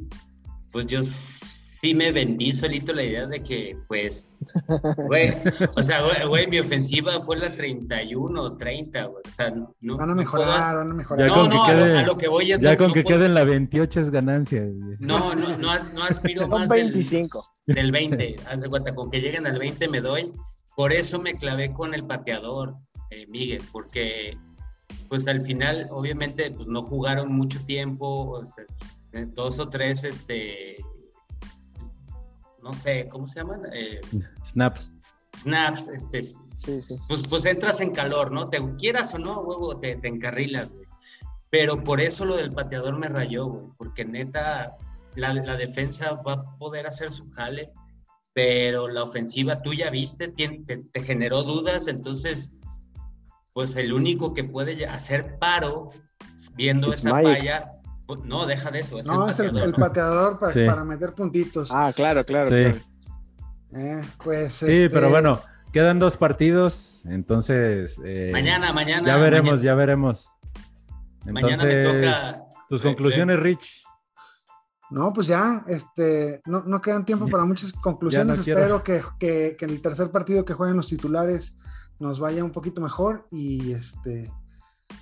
pues 0.70 0.84
yo 0.86 1.00
sí 1.02 1.94
me 1.94 2.12
vendí 2.12 2.52
solito 2.52 2.92
la 2.92 3.02
idea 3.02 3.26
de 3.26 3.42
que, 3.42 3.78
pues, 3.88 4.36
güey, 5.06 5.32
o 5.76 5.82
sea, 5.82 6.02
güey, 6.26 6.46
mi 6.48 6.58
ofensiva 6.58 7.18
fue 7.22 7.38
la 7.38 7.50
31, 7.50 8.58
30, 8.58 9.04
güey, 9.04 9.22
o 9.26 9.30
sea, 9.34 9.50
no. 9.50 9.96
Van 9.96 10.10
a 10.10 10.14
mejorar, 10.14 10.76
van 10.76 10.90
a 10.90 10.94
mejorar. 10.94 11.30
Ya 11.30 11.34
no, 11.34 11.48
no, 11.48 11.64
a, 11.64 12.02
lo, 12.02 12.18
que 12.18 12.28
voy 12.28 12.52
es. 12.52 12.60
Ya 12.60 12.76
con 12.76 12.92
que 12.92 13.02
queden 13.02 13.32
la 13.32 13.44
28 13.44 14.00
es 14.00 14.10
ganancia. 14.10 14.66
No, 14.98 15.34
no, 15.34 15.56
no, 15.56 15.82
no 15.94 16.02
aspiro 16.02 16.46
más. 16.46 16.68
25. 16.68 17.42
Del, 17.64 17.76
del 17.76 17.90
20, 17.90 18.36
haz 18.50 18.60
de 18.60 18.68
cuenta, 18.68 18.94
con 18.94 19.10
que 19.10 19.22
lleguen 19.22 19.46
al 19.46 19.58
20 19.58 19.88
me 19.88 20.02
doy. 20.02 20.30
Por 20.76 20.92
eso 20.92 21.18
me 21.18 21.36
clavé 21.36 21.72
con 21.72 21.94
el 21.94 22.04
pateador, 22.04 22.74
eh, 23.10 23.26
Miguel, 23.28 23.62
porque 23.72 24.36
pues 25.08 25.26
al 25.26 25.44
final, 25.44 25.88
obviamente, 25.90 26.50
pues 26.50 26.68
no 26.68 26.82
jugaron 26.82 27.32
mucho 27.32 27.58
tiempo, 27.64 28.42
eh, 29.12 29.26
dos 29.34 29.58
o 29.58 29.68
tres, 29.68 30.04
este, 30.04 30.76
no 32.62 32.72
sé, 32.74 33.08
¿cómo 33.08 33.26
se 33.26 33.40
llaman? 33.40 33.62
Eh, 33.72 34.00
snaps. 34.44 34.92
Snaps, 35.36 35.88
este, 35.88 36.20
Pues, 37.06 37.28
pues 37.28 37.44
entras 37.46 37.80
en 37.80 37.92
calor, 37.92 38.32
¿no? 38.32 38.48
Te 38.48 38.60
quieras 38.76 39.14
o 39.14 39.18
no, 39.18 39.40
huevo, 39.40 39.78
te, 39.78 39.96
te 39.96 40.08
encarrilas, 40.08 40.72
güey. 40.72 40.86
Pero 41.50 41.82
por 41.82 42.00
eso 42.00 42.24
lo 42.24 42.36
del 42.36 42.52
pateador 42.52 42.98
me 42.98 43.08
rayó, 43.08 43.46
güey, 43.46 43.66
porque 43.78 44.04
neta, 44.04 44.76
la, 45.14 45.32
la, 45.32 45.56
defensa 45.56 46.12
va 46.14 46.32
a 46.34 46.58
poder 46.58 46.86
hacer 46.86 47.10
su 47.10 47.30
jale, 47.30 47.72
pero 48.34 48.88
la 48.88 49.04
ofensiva, 49.04 49.62
tú 49.62 49.72
ya 49.72 49.88
viste, 49.88 50.28
te, 50.28 50.82
te 50.92 51.02
generó 51.02 51.42
dudas, 51.44 51.88
entonces 51.88 52.52
pues 53.58 53.74
el 53.74 53.92
único 53.92 54.34
que 54.34 54.44
puede 54.44 54.86
hacer 54.86 55.36
paro 55.40 55.90
viendo 56.54 56.92
esa 56.92 57.10
falla, 57.10 57.72
pues, 58.06 58.20
no, 58.22 58.46
deja 58.46 58.70
de 58.70 58.78
eso. 58.78 59.00
Es 59.00 59.06
no, 59.06 59.24
el 59.24 59.30
es 59.30 59.40
el, 59.40 59.72
pateador 59.72 60.38
para, 60.38 60.84
meter 60.84 61.12
puntitos. 61.12 61.68
Ah, 61.72 61.92
claro, 61.92 62.24
claro. 62.24 62.56
Sí. 62.56 62.80
Eh, 63.72 64.00
pues, 64.22 64.52
sí, 64.52 64.70
este 64.70 64.90
pero 64.90 65.10
bueno, 65.10 65.40
quedan 65.72 65.98
dos 65.98 66.16
partidos, 66.16 67.02
entonces... 67.06 68.00
Eh, 68.04 68.30
mañana, 68.32 68.72
mañana. 68.72 69.08
Ya 69.08 69.16
veremos, 69.16 69.60
ya 69.60 69.74
veremos. 69.74 70.32
Entonces, 71.26 71.32
mañana 71.32 71.64
me 71.64 71.84
toca... 71.84 72.44
Tus 72.68 72.80
conclusiones, 72.80 73.40
Rich. 73.40 73.82
No, 74.90 75.12
pues 75.12 75.26
ya, 75.26 75.64
este, 75.66 76.42
no, 76.46 76.62
no 76.62 76.80
quedan 76.80 77.04
tiempo 77.04 77.26
para 77.26 77.44
muchas 77.44 77.72
conclusiones. 77.72 78.38
Espero 78.38 78.84
que, 78.84 79.02
que, 79.18 79.56
en 79.58 79.70
el 79.70 79.82
tercer 79.82 80.12
partido 80.12 80.44
que 80.44 80.54
jueguen 80.54 80.76
los 80.76 80.86
titulares 80.86 81.56
nos 82.00 82.20
vaya 82.20 82.44
un 82.44 82.52
poquito 82.52 82.80
mejor 82.80 83.26
y 83.30 83.72
este. 83.72 84.30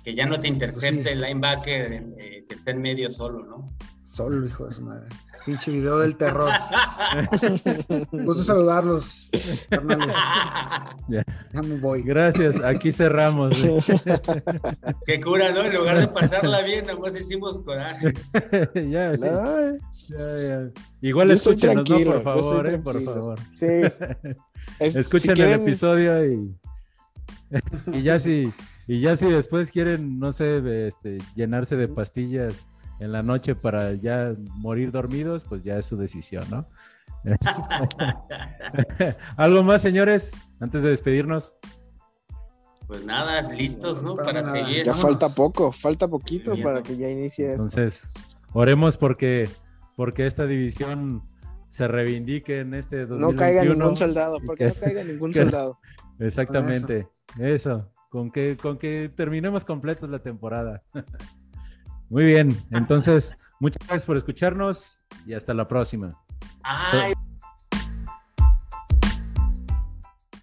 Que 0.03 0.13
ya 0.13 0.25
no 0.25 0.35
te 0.35 0.49
pues 0.49 0.51
intercepte 0.51 1.13
el 1.13 1.21
linebacker 1.21 1.93
eh, 2.17 2.45
que 2.47 2.55
esté 2.55 2.71
en 2.71 2.81
medio 2.81 3.09
solo, 3.09 3.45
¿no? 3.45 3.73
Solo, 4.03 4.45
hijo 4.45 4.65
de 4.67 4.73
su 4.73 4.81
madre. 4.81 5.07
Pinche 5.45 5.71
video 5.71 5.99
del 5.99 6.17
terror. 6.17 6.51
Gusto 8.11 8.43
saludarlos, 8.43 9.29
Ya. 11.07 11.23
me 11.61 11.77
voy. 11.77 12.03
Gracias, 12.03 12.61
aquí 12.61 12.91
cerramos. 12.91 13.61
Qué 15.05 15.21
cura, 15.21 15.53
¿no? 15.53 15.61
En 15.63 15.73
lugar 15.73 15.99
de 15.99 16.07
pasarla 16.09 16.61
bien, 16.63 16.85
nada 16.85 16.99
más 16.99 17.15
hicimos 17.15 17.57
coraje. 17.59 18.11
ya, 18.75 19.13
ya, 19.13 19.71
ya, 20.17 20.69
Igual 21.01 21.31
escúchenos, 21.31 21.89
¿no? 21.89 21.97
Por 21.97 22.23
favor, 22.23 22.69
eh, 22.69 22.77
por 22.79 23.01
favor. 23.01 23.39
Sí. 23.53 23.83
Escuchen 24.79 25.39
el 25.39 25.53
episodio 25.61 26.25
y, 26.25 26.55
y 27.93 28.01
ya 28.01 28.19
si 28.19 28.51
y 28.87 29.01
ya 29.01 29.17
si 29.17 29.25
después 29.25 29.71
quieren, 29.71 30.17
no 30.17 30.31
sé, 30.31 30.87
este, 30.87 31.17
llenarse 31.35 31.75
de 31.75 31.89
pastillas 31.89 32.67
en 32.99 33.11
la 33.11 33.21
noche 33.21 33.53
para 33.53 33.93
ya 33.93 34.33
morir 34.55 34.91
dormidos, 34.91 35.43
pues 35.43 35.61
ya 35.63 35.77
es 35.77 35.85
su 35.85 35.97
decisión, 35.97 36.45
¿no? 36.49 36.65
¿Algo 39.37 39.63
más, 39.63 39.81
señores, 39.81 40.31
antes 40.61 40.81
de 40.81 40.89
despedirnos? 40.89 41.57
Pues 42.87 43.03
nada, 43.03 43.41
listos, 43.51 44.01
¿no? 44.01 44.15
Para, 44.15 44.41
seguir. 44.49 44.85
Ya 44.85 44.93
falta 44.93 45.27
poco, 45.27 45.73
falta 45.73 46.07
poquito 46.07 46.53
para 46.63 46.81
que 46.81 46.95
ya 46.95 47.09
inicie 47.09 47.51
Entonces, 47.51 48.07
oremos 48.53 48.95
porque, 48.95 49.49
porque 49.97 50.25
esta 50.25 50.45
división 50.45 51.23
se 51.67 51.89
reivindique 51.89 52.61
en 52.61 52.73
este 52.73 53.05
2021. 53.05 53.31
No 53.31 53.37
caiga 53.37 53.65
ningún 53.65 53.97
soldado, 53.97 54.37
porque 54.45 54.67
no 54.67 54.73
caiga 54.75 55.03
ningún 55.03 55.33
soldado. 55.33 55.77
Exactamente, 56.19 57.09
eso. 57.39 57.91
con 58.09 58.31
que, 58.31 58.57
con 58.57 58.77
que 58.77 59.11
terminemos 59.15 59.65
completos 59.65 60.09
la 60.09 60.19
temporada. 60.19 60.83
Muy 62.09 62.25
bien, 62.25 62.57
entonces 62.71 63.35
muchas 63.59 63.85
gracias 63.85 64.05
por 64.05 64.15
escucharnos 64.15 64.99
y 65.25 65.33
hasta 65.33 65.53
la 65.53 65.67
próxima. 65.67 66.17